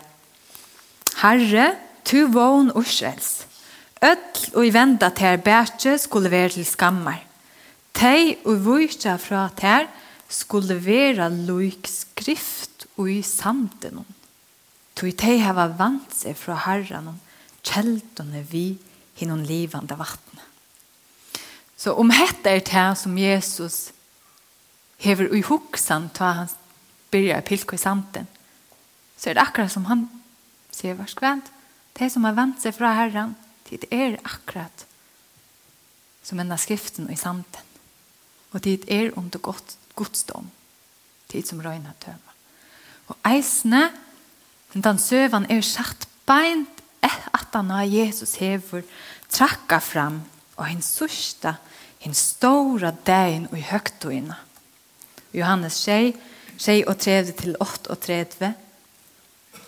Herre, 1.21 1.73
tu 2.05 2.27
vån 2.31 2.71
Israels. 2.79 3.45
Øtl 4.03 4.57
og 4.57 4.65
i 4.67 4.73
venda 4.75 5.09
ter 5.15 5.39
bætje 5.39 5.97
skulle 6.01 6.31
være 6.31 6.57
til 6.57 6.65
skammer. 6.67 7.21
Tei 7.95 8.35
og 8.43 8.65
vujtja 8.65 9.15
fra 9.21 9.45
ter 9.55 9.87
skulle 10.27 10.75
være 10.83 11.29
loik 11.29 11.87
skrift 11.87 12.87
og 12.97 13.11
i 13.11 13.21
samten. 13.23 14.01
Tui 14.97 15.13
tei 15.17 15.37
hava 15.41 15.69
vant 15.77 16.11
seg 16.13 16.35
fra 16.37 16.57
herran 16.65 17.13
om 17.13 17.21
kjeldene 17.63 18.43
vi 18.49 18.73
hinnom 19.19 19.45
livande 19.47 19.95
vattnet. 19.97 20.41
Så 21.77 21.95
om 21.99 22.11
hette 22.13 22.49
er 22.49 22.63
det 22.63 22.89
som 22.99 23.17
Jesus 23.17 23.91
hever 25.03 25.31
ui 25.33 25.43
hoksan 25.45 26.09
ta 26.15 26.31
han 26.39 26.51
byrjar 27.13 27.43
pilko 27.47 27.75
i 27.75 27.81
santen 27.81 28.27
så 29.17 29.29
er 29.29 29.37
det 29.37 29.45
akkurat 29.45 29.71
som 29.71 29.85
han 29.87 30.07
sier 30.73 30.97
var 30.97 31.07
skvent. 31.07 31.45
Det 31.93 32.09
som 32.11 32.25
har 32.25 32.35
vant 32.35 32.59
seg 32.59 32.75
fra 32.75 32.95
herran 32.97 33.35
det 33.69 33.87
er 33.93 34.19
akkurat 34.21 34.85
som 36.23 36.39
enda 36.39 36.57
skriften 36.61 37.07
og 37.07 37.15
i 37.15 37.19
santen 37.19 37.71
og 38.53 38.61
det 38.61 38.83
er 38.91 39.15
under 39.17 39.39
godt, 39.41 39.77
godsdom 39.95 40.49
det 41.31 41.45
som 41.47 41.61
røyna 41.63 41.95
tøma 42.03 42.37
og 43.09 43.17
eisne 43.27 43.87
den 44.73 44.99
søvan 44.99 45.45
er 45.51 45.61
satt 45.65 46.07
beint 46.25 46.81
at 47.03 47.53
han 47.53 47.69
har 47.69 47.89
Jesus 47.89 48.37
hever 48.41 48.85
trakka 49.29 49.79
fram 49.83 50.21
og 50.55 50.65
hans 50.67 50.89
sørsta, 50.97 51.57
hans 52.03 52.21
stora 52.35 52.93
dagen 53.05 53.47
og 53.51 53.57
i 53.57 53.65
høgtøyna. 53.65 54.37
Johannes 55.33 55.77
6, 55.85 56.17
6 56.57 56.87
og 56.87 56.99
30 56.99 57.37
til 57.41 57.55
8 57.59 57.89
og 57.89 57.99
30. 57.99 58.53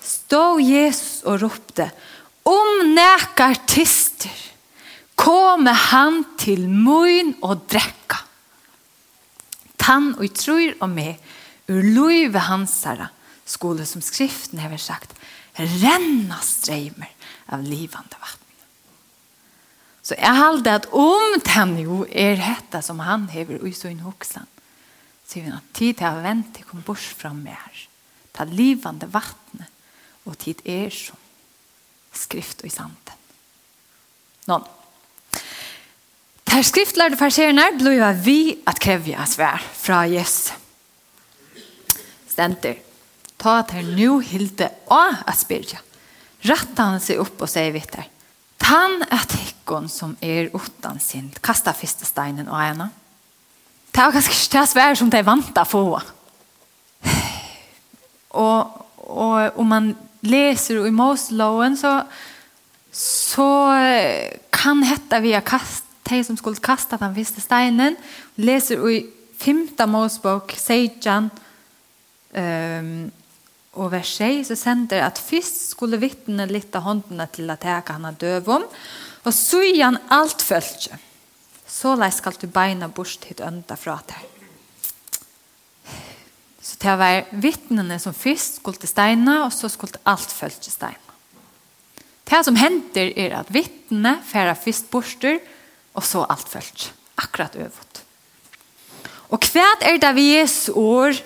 Stå 0.06 0.44
Jesus 0.62 1.24
og 1.26 1.42
ropte, 1.42 1.90
om 2.46 2.92
nekar 2.94 3.58
tister, 3.66 4.34
kome 5.18 5.74
han 5.74 6.22
til 6.38 6.68
mun 6.70 7.34
og 7.42 7.66
drekka. 7.72 8.22
Tann 9.82 10.14
og 10.18 10.30
trur 10.38 10.76
og 10.80 10.90
med, 10.94 11.18
ur 11.70 11.82
luive 11.82 12.46
hansara, 12.48 13.10
skole 13.46 13.86
som 13.90 14.02
skriften 14.06 14.62
hever 14.62 14.82
sagt, 14.82 15.14
renna 15.58 16.38
streimer 16.46 17.10
av 17.54 17.64
livande 17.66 18.18
vatten. 18.20 18.42
Så 20.06 20.18
jeg 20.20 20.38
halde 20.38 20.70
at 20.70 20.86
om 20.94 21.40
den 21.42 21.78
jo 21.82 22.04
er 22.12 22.38
dette 22.38 22.82
som 22.86 23.02
han 23.02 23.26
hever 23.34 23.64
i 23.66 23.74
sin 23.74 24.04
hoksan, 24.06 24.46
sier 25.26 25.46
vi 25.46 25.52
nå, 25.52 25.60
tid 25.76 26.00
til 26.00 26.10
å 26.10 26.24
vente 26.24 26.64
kom 26.68 26.84
bort 26.86 27.02
fra 27.18 27.34
mer, 27.34 27.86
ta 28.36 28.46
livande 28.50 29.10
vattnet, 29.12 29.72
og 30.26 30.38
tid 30.42 30.62
er 30.66 30.90
som 30.94 31.20
skrift 32.16 32.64
og 32.64 32.70
i 32.70 32.74
sanden. 32.74 33.22
Nån. 34.50 34.66
Ter 36.46 36.64
skriftlærde 36.64 37.18
farserene 37.20 37.66
blir 37.80 38.06
vi 38.24 38.56
at 38.70 38.80
krevja 38.82 39.26
svær 39.28 39.64
fra 39.76 40.06
Jesus. 40.08 40.54
Stenter. 42.30 42.78
Ta 43.42 43.62
til 43.68 43.90
nu 43.98 44.20
hilde 44.24 44.70
og 44.94 45.24
at 45.28 45.40
spyrja. 45.40 45.82
Ratta 46.46 46.90
han 46.92 47.02
seg 47.04 47.20
opp 47.24 47.42
og 47.42 47.50
sier 47.52 47.74
vittar. 47.76 48.08
Tan 48.62 49.02
at 49.14 49.34
hikkon 49.36 49.90
som 49.92 50.16
er 50.24 50.52
utan 50.54 51.00
sin. 51.00 51.32
kasta 51.42 51.74
fyrste 51.74 52.06
steinen 52.06 52.48
og 52.48 52.62
ena. 52.62 52.90
Det 53.96 54.04
var 54.04 54.12
ganske 54.12 54.34
ikke 54.36 54.60
det 54.60 54.68
svære 54.68 54.96
som 55.00 55.10
de 55.12 55.20
vant 55.24 55.60
å 55.62 55.64
få. 55.64 55.82
Og, 58.36 58.74
og 59.08 59.60
om 59.62 59.70
man 59.72 59.94
leser 60.28 60.82
i 60.84 60.92
Moseloven 60.92 61.78
så, 61.80 61.94
så 62.92 63.48
kan 64.52 64.84
hette 64.84 65.22
vi 65.24 65.32
via 65.32 65.40
kast, 65.40 65.88
de 66.12 66.20
som 66.28 66.36
skulle 66.36 66.60
kaste 66.60 67.00
den 67.00 67.16
viste 67.16 67.40
steinen. 67.40 67.96
Leser 68.36 68.84
i 68.92 69.00
5. 69.40 69.64
Mosebok, 69.88 70.52
Seidjan, 70.60 71.32
um, 72.36 72.94
og 73.80 73.92
vers 73.96 74.12
6, 74.20 74.52
så 74.52 74.60
sender 74.60 75.08
at 75.08 75.24
først 75.24 75.70
skulle 75.72 76.04
vittne 76.04 76.52
litt 76.52 76.76
av 76.76 76.84
håndene 76.90 77.32
til 77.32 77.48
at 77.52 77.64
jeg 77.64 77.88
kan 77.88 78.04
ha 78.04 78.12
døv 78.12 78.52
om, 78.60 78.68
og 79.24 79.34
så 79.36 79.64
igjen 79.64 80.04
alt 80.12 80.44
følger 80.44 81.00
så 81.76 81.92
lei 82.00 82.12
skal 82.16 82.38
du 82.40 82.48
beina 82.48 82.88
bort 82.88 83.28
hit 83.28 83.42
ønda 83.44 83.76
fra 83.80 83.98
deg. 84.08 84.32
Så 86.64 86.80
til 86.82 86.94
å 86.96 87.00
være 87.02 87.42
vittnene 87.44 87.98
som 88.02 88.16
først 88.16 88.62
skulle 88.62 88.80
til 88.82 88.90
steina, 88.90 89.44
og 89.46 89.52
så 89.54 89.70
skulle 89.70 90.00
alt 90.08 90.32
følge 90.32 90.64
til 90.66 90.74
steina. 90.74 91.02
Det 92.26 92.40
som 92.48 92.58
hender 92.58 93.12
er 93.22 93.36
at 93.38 93.52
vittnene 93.54 94.16
færa 94.26 94.56
først 94.58 94.88
borster, 94.90 95.38
og 95.94 96.04
så 96.04 96.24
alt 96.26 96.50
følge. 96.50 96.90
Akkurat 97.22 97.56
øvått. 97.56 98.02
Og 99.32 99.46
hva 99.52 99.68
er 99.86 100.00
det 100.02 100.12
vi 100.18 100.32
Jesu 100.34 100.74
ord 100.80 101.20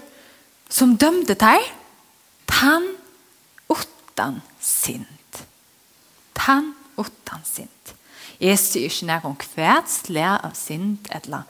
som 0.69 0.97
dømte 0.97 1.37
deg? 1.39 1.63
Tann 2.49 2.85
utan 3.69 4.41
sint. 4.61 5.41
Tann 6.37 6.73
utan 6.97 7.45
sint. 7.47 7.95
Jeg 8.39 8.59
sier 8.61 8.89
ikke 8.89 9.07
noe 9.09 9.31
om 9.31 9.39
hvert 9.55 9.89
slag 9.91 10.45
av 10.45 10.53
sint 10.57 11.09
eller 11.15 11.47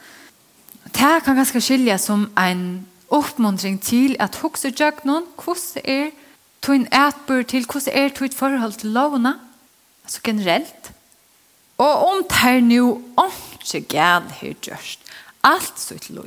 Det 0.90 1.24
kan 1.24 1.36
ganske 1.38 1.62
skilje 1.62 1.98
som 2.02 2.30
en 2.40 2.64
oppmuntring 3.14 3.78
til 3.82 4.16
at 4.20 4.40
hukse 4.42 4.72
jøgnon, 4.74 5.28
hvordan 5.38 5.84
er 5.84 6.10
tog 6.62 6.76
en 6.76 6.88
ætbør 6.94 7.44
til, 7.44 7.66
hvordan 7.66 7.94
er 7.94 8.10
tog 8.10 8.26
et 8.26 8.36
forhold 8.36 8.74
til 8.74 8.90
lovene, 8.90 9.36
altså 10.04 10.20
generelt. 10.24 10.92
Og 11.78 12.10
om 12.10 12.24
det 12.30 12.44
er 12.44 12.60
nu 12.60 13.02
ikke 13.26 13.86
gæl 13.88 14.32
her 14.42 14.54
gjørst, 14.54 15.00
alt 15.44 15.80
så 15.80 15.96
et 15.96 16.10
lov 16.10 16.26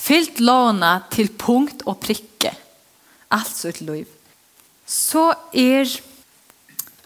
Fyllt 0.00 0.40
lovene 0.40 1.02
til 1.12 1.28
punkt 1.28 1.82
og 1.86 1.98
prikke, 2.00 2.52
alt 3.30 3.56
så 3.56 3.68
et 3.68 3.80
lov 3.80 4.04
Så 4.86 5.34
er 5.52 5.84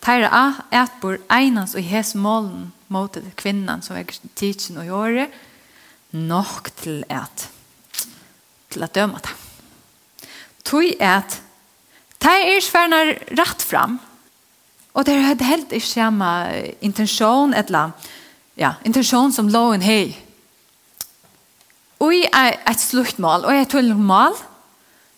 Teira 0.05 0.29
a 0.29 0.45
etbor 0.85 1.19
einans 1.33 1.75
og 1.75 1.87
hes 1.89 2.15
målen 2.15 2.71
mot 2.93 3.17
kvinnan 3.41 3.83
som 3.83 3.97
er 3.97 4.11
tidsen 4.37 4.83
og 4.83 4.91
gjøre 4.91 5.29
nok 6.13 6.71
til 6.83 7.03
at 7.09 7.49
til 8.75 8.83
at 8.83 8.95
døma 8.95 9.21
det. 9.23 9.33
Tui 10.65 10.95
at 11.01 11.39
teir 12.21 12.57
er 12.57 12.65
sverna 12.65 13.01
rett 13.39 13.63
fram 13.63 14.01
og 14.95 15.07
det 15.07 15.15
er 15.15 15.47
helt 15.49 15.73
ikke 15.75 15.89
samme 15.89 16.29
intensjon 16.85 17.55
eller 17.59 17.95
ja, 18.59 18.77
intensjon 18.87 19.35
som 19.35 19.51
loven 19.51 19.83
hei. 19.83 20.15
Og 21.99 22.15
i 22.15 22.23
et 22.31 22.81
slukt 22.83 23.19
mål, 23.23 23.47
og 23.49 23.55
i 23.55 23.63
et 23.65 23.71
tullet 23.73 23.99
mål, 23.99 24.37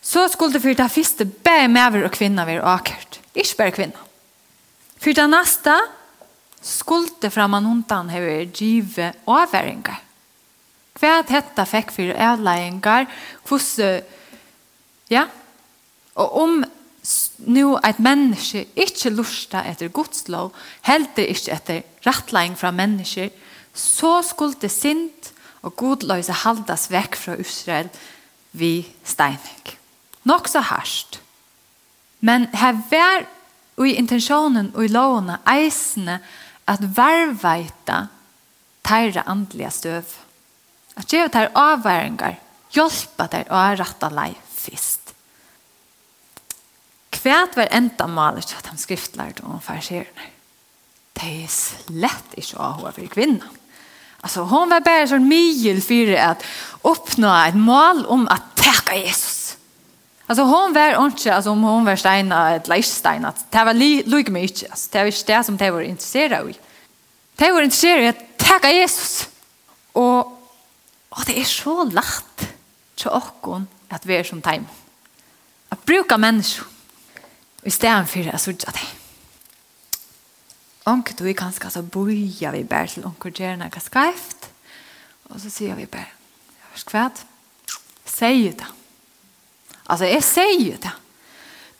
så 0.01 0.27
skulle 0.33 0.55
det 0.55 0.63
fyrt 0.65 0.81
det 0.81 0.93
første 0.93 1.27
bare 1.27 1.69
med 1.69 2.05
og 2.05 2.15
kvinner 2.15 2.49
være 2.49 2.65
akkurat. 2.65 3.21
Ikke 3.35 3.57
bare 3.59 3.77
kvinner. 3.77 4.03
For 4.97 5.15
det 5.15 5.29
nästa 5.31 5.77
skulde 6.63 7.31
framman 7.31 7.67
undan 7.67 8.11
hever 8.11 8.45
give 8.51 9.13
avværinger. 9.27 10.03
Hva 10.97 11.21
hetta 11.29 11.67
fekk 11.69 11.93
fyrir 11.93 12.17
avlæringar, 12.17 13.05
hvordan, 13.45 14.03
ja, 15.13 15.27
og 16.17 16.33
om 16.43 16.65
nu 17.47 17.77
at 17.85 18.01
menneske 18.03 18.65
ikkje 18.75 19.13
lusta 19.13 19.61
etter 19.69 19.93
Guds 19.93 20.25
lov, 20.33 20.55
heller 20.89 21.29
ikke 21.29 21.53
etter 21.53 21.83
rattlæring 22.07 22.57
fra 22.59 22.71
menneske, 22.71 23.31
så 23.75 24.23
skulde 24.25 24.69
sint 24.73 25.33
og 25.63 25.77
godløse 25.77 26.33
haldas 26.33 26.89
vekk 26.91 27.17
fra 27.21 27.37
Israel 27.43 27.91
vi 28.57 28.87
steinig. 29.05 29.77
Nok 30.25 30.49
så 30.49 30.61
harsht. 30.61 31.21
Men 32.21 32.49
her 32.57 32.81
var 32.91 33.27
i 33.85 33.97
intentionen 34.01 34.71
og 34.75 34.87
i 34.87 34.93
lovene 34.93 35.41
eisene 35.53 36.21
at 36.67 36.85
verveita 36.97 38.07
teira 38.87 39.27
andliga 39.29 39.71
støv. 39.71 40.15
At 40.97 41.13
gjeva 41.13 41.29
teir 41.33 41.53
avværingar, 41.53 42.39
hjelpa 42.73 43.29
teir 43.29 43.53
å 43.53 43.65
retta 43.77 44.09
lei 44.15 44.31
fist. 44.49 45.13
Kvært 47.13 47.59
var 47.59 47.73
enda 47.75 48.09
malet 48.09 48.55
at 48.57 48.71
han 48.71 48.81
skriftlærte 48.81 49.45
om 49.45 49.61
farserene. 49.61 50.33
Det 51.17 51.29
er 51.45 51.53
slett 51.53 52.35
ikke 52.37 52.59
å 52.59 52.65
ha 52.65 52.91
over 52.91 53.09
kvinna. 53.13 53.49
Altså, 54.25 54.45
hon 54.49 54.73
var 54.73 54.85
bare 54.85 55.07
sånn 55.09 55.29
mye 55.29 55.77
for 55.85 56.13
at 56.19 56.45
oppnå 56.89 57.31
et 57.47 57.59
mål 57.61 58.05
om 58.13 58.25
at 58.33 58.55
teka 58.59 58.97
Jesus 58.99 59.36
Alltså 60.27 60.43
hon 60.43 60.73
var 60.73 61.07
inte 61.07 61.35
alltså 61.35 61.51
om 61.51 61.63
hon 61.63 61.85
var 61.85 61.97
steina 61.97 62.55
ett 62.55 62.69
leiststein 62.69 63.25
att 63.25 63.51
det 63.51 63.65
var 63.65 63.75
lika 63.75 64.33
mycket 64.33 64.71
alltså 64.71 64.89
det 64.93 64.99
var 64.99 65.07
inte 65.07 65.37
det 65.37 65.45
som 65.45 65.57
det 65.57 65.71
var 65.71 65.81
intresserade 65.81 66.41
av. 66.41 66.53
Det 67.37 67.53
var 67.53 67.63
intresserade 67.63 68.09
att 68.09 68.39
tacka 68.39 68.73
Jesus. 68.73 69.29
Och, 69.93 70.27
och 71.09 71.23
det 71.27 71.41
är 71.41 71.45
så 71.45 71.85
lätt 71.85 72.55
till 72.95 73.09
åkon 73.09 73.67
att 73.89 74.07
vi 74.07 74.17
är 74.17 74.25
som 74.25 74.43
tajm. 74.43 74.67
Att 75.69 75.85
bruka 75.85 76.19
människor. 76.19 76.67
I 77.63 77.71
stedet 77.71 78.11
för 78.11 78.35
att 78.35 78.41
sudja 78.41 78.71
dig. 78.71 78.89
Onke 80.85 81.15
du 81.19 81.35
kan 81.35 81.47
ganska 81.47 81.71
så 81.71 81.83
boja 81.83 82.51
vi 82.51 82.65
bär 82.65 82.87
till 82.87 83.05
onkel 83.05 83.33
Jerna 83.41 83.71
kan 83.71 83.81
skrift. 83.81 84.51
Och 85.23 85.41
så 85.41 85.51
säger 85.51 85.75
vi 85.75 85.87
bär. 85.87 86.13
Jag 86.47 86.75
vet 86.75 86.93
vad. 86.93 87.13
Säg 88.05 88.53
det. 88.53 88.67
Alltså 89.87 90.07
jag 90.07 90.25
säger 90.25 90.79
det. 90.79 90.93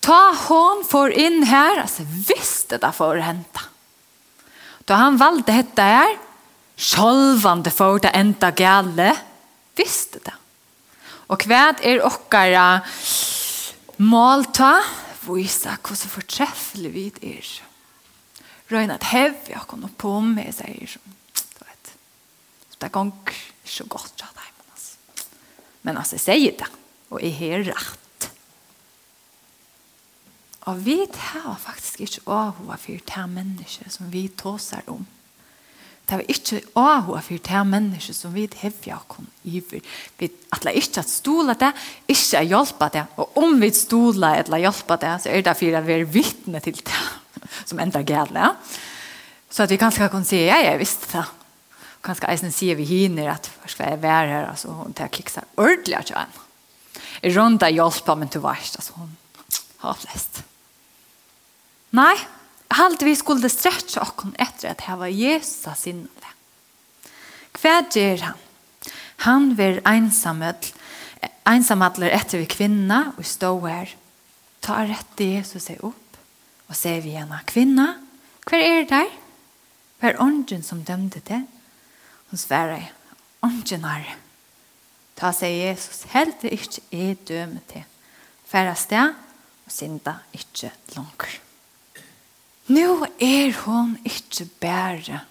Ta 0.01 0.37
hon 0.49 0.85
för 0.89 1.11
in 1.11 1.43
här. 1.43 1.81
Alltså 1.81 2.03
visst 2.29 2.69
det 2.69 2.79
för 2.79 2.93
får 2.93 3.17
hända. 3.17 3.61
Då 4.85 4.95
han 4.95 5.17
valde 5.17 5.53
detta 5.53 5.83
här. 5.83 6.19
Sjolvande 6.77 7.71
för 7.71 7.99
det 7.99 8.09
enda 8.09 8.51
galle. 8.51 9.17
Visst 9.75 10.17
det. 10.25 10.35
Och 11.07 11.41
kväd 11.41 11.77
är 11.81 12.07
okkara 12.07 12.81
målta. 13.97 14.83
Visa 15.29 15.79
hur 15.89 15.97
så 15.97 16.09
förträfflig 16.09 16.93
vi 16.93 17.13
är. 17.21 17.63
Röjna 18.67 18.95
att 18.95 19.03
hävja 19.03 19.39
jag 19.47 19.67
komma 19.67 19.89
på 19.97 20.21
mig 20.21 20.53
säger 20.53 20.87
som. 20.87 21.03
Du 21.59 21.65
vet. 21.65 21.95
Det 22.79 22.89
gång 22.89 23.29
så 23.65 23.85
gott 23.85 24.13
så 24.17 24.27
där. 24.35 24.53
Men 25.83 25.97
alltså 25.97 26.19
säger 26.19 26.53
det 26.59 26.67
og 27.11 27.23
jeg 27.23 27.37
har 27.39 27.67
rett. 27.71 28.31
Og 30.67 30.81
vi 30.83 30.97
tar 31.15 31.55
faktisk 31.63 32.01
ikke 32.03 32.25
åhua 32.27 32.79
for 32.81 33.05
det 33.11 33.27
mennesket 33.31 33.93
som 33.95 34.09
vi 34.11 34.27
tåser 34.29 34.83
om. 34.91 35.05
Det 36.07 36.17
er 36.17 36.31
ikke 36.31 36.61
åhua 36.79 37.21
for 37.23 37.39
det 37.49 37.63
mennesket 37.71 38.19
som 38.19 38.35
vi 38.35 38.49
hevja 38.63 38.99
kun 39.11 39.29
iver. 39.47 39.83
Vi 40.19 40.31
atler 40.55 40.79
ikke 40.79 41.03
at 41.03 41.11
stola 41.11 41.55
det, 41.59 41.73
ikke 42.11 42.43
at 42.43 42.51
hjelpe 42.51 42.91
det. 42.95 43.07
Og 43.17 43.39
om 43.43 43.57
vi 43.63 43.71
stola 43.75 44.35
eller 44.41 44.65
hjelpe 44.65 44.99
det, 45.03 45.15
så 45.23 45.31
er 45.31 45.47
det 45.47 45.57
for 45.59 45.79
at 45.79 45.87
vi 45.87 45.99
er 46.01 46.11
vittne 46.19 46.63
til 46.63 46.79
det 46.83 47.03
som 47.69 47.83
enda 47.83 48.03
gale. 48.03 48.55
Så 49.51 49.63
at 49.63 49.71
vi 49.71 49.79
kanskje 49.79 50.11
kan 50.11 50.27
si, 50.27 50.43
ja, 50.49 50.59
jeg 50.67 50.83
visste 50.83 51.11
det 51.15 51.27
kanskje 52.07 52.31
eisen 52.31 52.55
sier 52.55 52.79
vi 52.79 52.87
hinner 52.87 53.33
at 53.35 53.49
hva 53.61 53.71
skal 53.71 53.95
jeg 53.95 54.03
være 54.03 54.31
her, 54.31 54.51
altså, 54.51 54.75
hun 54.79 54.95
tar 54.97 55.11
kiksa 55.13 55.43
ordentlig 55.59 55.97
at 55.99 56.13
jeg 56.13 56.46
runda 57.23 57.71
hjelpa, 57.71 58.15
men 58.15 58.29
du 58.33 58.39
varst 58.45 58.77
altså, 58.81 58.97
hun 59.01 59.17
har 59.83 59.99
flest. 60.01 60.43
Nei, 61.97 62.17
halte 62.77 63.05
vi 63.05 63.17
skulle 63.17 63.49
stretcha 63.49 64.01
och 64.01 64.25
etter 64.39 64.71
at 64.71 64.79
det 64.79 64.89
hava 64.91 65.09
Jesus 65.09 65.81
sin. 65.81 66.09
Hva 67.57 67.81
gjør 67.89 68.21
han? 68.21 68.43
Han 69.25 69.55
ver 69.57 69.81
ensamhet 69.89 70.75
ensamadler 71.47 72.13
etter 72.13 72.43
vi 72.43 72.49
kvinna 72.51 73.13
og 73.17 73.25
stå 73.25 73.53
her. 73.65 73.95
Ta 74.61 74.83
rett 74.85 75.15
til 75.17 75.39
Jesus 75.39 75.69
seg 75.71 75.81
opp 75.87 76.19
og 76.67 76.75
se 76.77 76.97
vi 77.01 77.15
henne. 77.15 77.39
Kvinna, 77.47 77.95
hver 78.47 78.63
er 78.63 78.87
der? 78.91 79.11
Hver 80.03 80.21
ånden 80.21 80.63
som 80.67 80.83
dømte 80.85 81.23
det? 81.25 81.45
Hun 82.31 82.41
sverer, 82.41 82.91
ånden 83.47 83.85
er 83.87 84.05
det. 84.05 84.17
Ta 85.17 85.33
seg 85.33 85.55
Jesus, 85.57 86.05
helt 86.13 86.43
det 86.45 86.53
ikke 86.53 86.83
er 86.93 87.15
døme 87.29 87.63
til. 87.71 87.85
Færa 88.47 88.75
sted 88.77 89.15
og 89.67 89.73
synda 89.73 90.19
ikkje 90.37 90.71
langer. 90.97 91.39
Nå 92.69 93.07
er 93.23 93.55
hon 93.63 93.95
ikkje 94.05 94.49
bare 94.61 95.23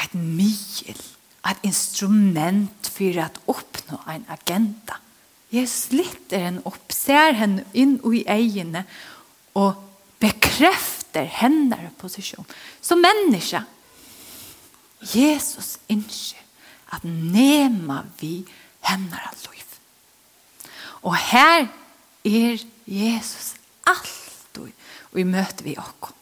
et 0.00 0.14
mil, 0.14 1.02
et 1.50 1.66
instrument 1.66 2.90
for 2.94 3.20
at 3.20 3.40
oppnå 3.50 3.98
en 4.08 4.24
agenda. 4.30 4.96
Jesus 5.52 5.90
litter 5.92 6.46
henne 6.46 6.62
opp, 6.64 6.92
ser 6.94 7.34
henne 7.34 7.66
inn 7.74 7.98
i 8.06 8.22
egene, 8.30 8.84
og 9.58 9.74
bekrefter 10.22 11.26
henne 11.26 11.90
posisjon 11.98 12.46
som 12.80 13.02
menneske. 13.02 13.60
Jesus 15.12 15.76
innskjer 15.90 16.46
at 16.94 17.04
nema 17.04 18.04
vi 18.20 18.38
menneske 18.44 18.56
av 18.94 19.44
liv. 19.50 19.76
Og 21.02 21.16
her 21.16 21.68
er 22.24 22.64
Jesus 22.86 23.54
alltid 23.86 24.72
og 25.10 25.18
i 25.18 25.26
møter 25.26 25.66
vi 25.66 25.76
okko. 25.78 26.14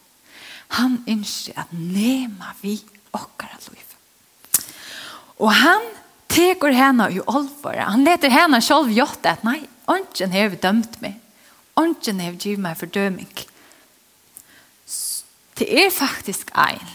Han 0.79 1.01
ønsker 1.09 1.57
at 1.61 1.73
nema 1.73 2.55
vi 2.63 2.77
okkara 3.17 3.59
liv. 3.73 3.95
Og 5.39 5.53
han 5.55 5.85
teker 6.29 6.75
henne 6.77 7.09
i 7.13 7.21
olvore. 7.21 7.85
Han 7.89 8.05
leter 8.07 8.33
henne 8.33 8.61
selv 8.65 8.93
gjort 8.93 9.27
at 9.29 9.45
nei, 9.47 9.61
ånden 9.89 10.35
har 10.35 10.57
dømt 10.61 11.01
meg. 11.05 11.17
Ånden 11.79 12.21
har 12.21 12.37
givet 12.37 12.63
meg 12.63 12.79
fordøming. 12.81 13.31
Det 15.59 15.67
er 15.67 15.91
faktisk 15.91 16.51
ein, 16.55 16.91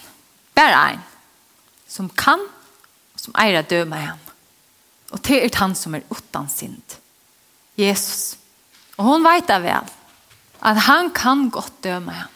bare 0.55 0.77
ein, 0.91 1.01
som 1.87 2.09
kan, 2.09 2.39
som 3.19 3.35
eier 3.39 3.59
å 3.59 3.67
døme 3.67 3.99
henne. 3.99 4.32
Og 5.13 5.21
det 5.25 5.39
er 5.43 5.59
han 5.61 5.75
som 5.77 5.95
er 5.95 6.05
utan 6.09 6.49
synd. 6.49 6.97
Jesus. 7.77 8.37
Og 8.97 9.05
hon 9.07 9.25
vet 9.25 9.47
det 9.49 9.59
vel. 9.63 9.91
At 10.63 10.85
han 10.87 11.11
kan 11.13 11.49
godt 11.53 11.83
døme 11.85 12.13
ham. 12.15 12.33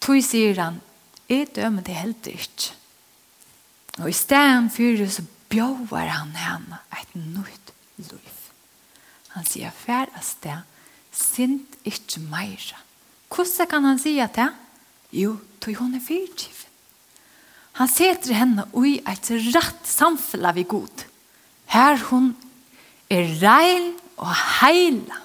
Tog 0.00 0.22
sier 0.24 0.56
han, 0.58 0.80
jeg 1.28 1.50
dømer 1.54 1.84
det 1.86 1.98
helt 2.00 2.26
ikke. 2.26 2.72
Og 4.00 4.08
i 4.10 4.16
stedet 4.16 4.70
for 4.72 4.98
det 4.98 5.10
så 5.12 5.24
bjøver 5.52 6.08
han 6.08 6.32
henne 6.38 6.80
et 6.96 7.12
nytt 7.14 7.72
liv. 8.00 8.38
Han 9.36 9.46
sier, 9.46 9.70
fær 9.70 10.10
av 10.16 10.24
sted, 10.26 10.64
synd 11.14 11.76
ikke 11.86 12.22
mer. 12.30 12.64
Hvordan 13.30 13.70
kan 13.70 13.86
han 13.86 14.00
si 14.02 14.16
at 14.18 14.34
det? 14.38 14.48
Jo, 15.14 15.36
tog 15.62 15.78
hun 15.78 15.94
er 15.94 16.02
fyrtgiven. 16.02 16.66
Han 17.78 17.88
setter 17.88 18.34
henne 18.34 18.66
i 18.82 18.96
et 19.06 19.30
rett 19.54 19.86
samfunn 19.86 20.48
av 20.48 20.58
god. 20.68 21.04
Her 21.70 21.96
hun 22.10 22.32
er 23.10 23.30
rein 23.42 23.92
og 24.18 24.34
heila. 24.60 25.22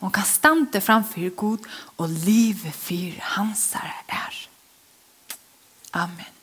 Hun 0.00 0.12
kan 0.12 0.28
stande 0.28 0.80
framfor 0.80 1.30
Gud 1.34 1.64
og 1.96 2.08
livet 2.08 2.72
fyr 2.72 3.16
hansare 3.34 3.94
er. 4.08 4.40
Amen. 5.92 6.35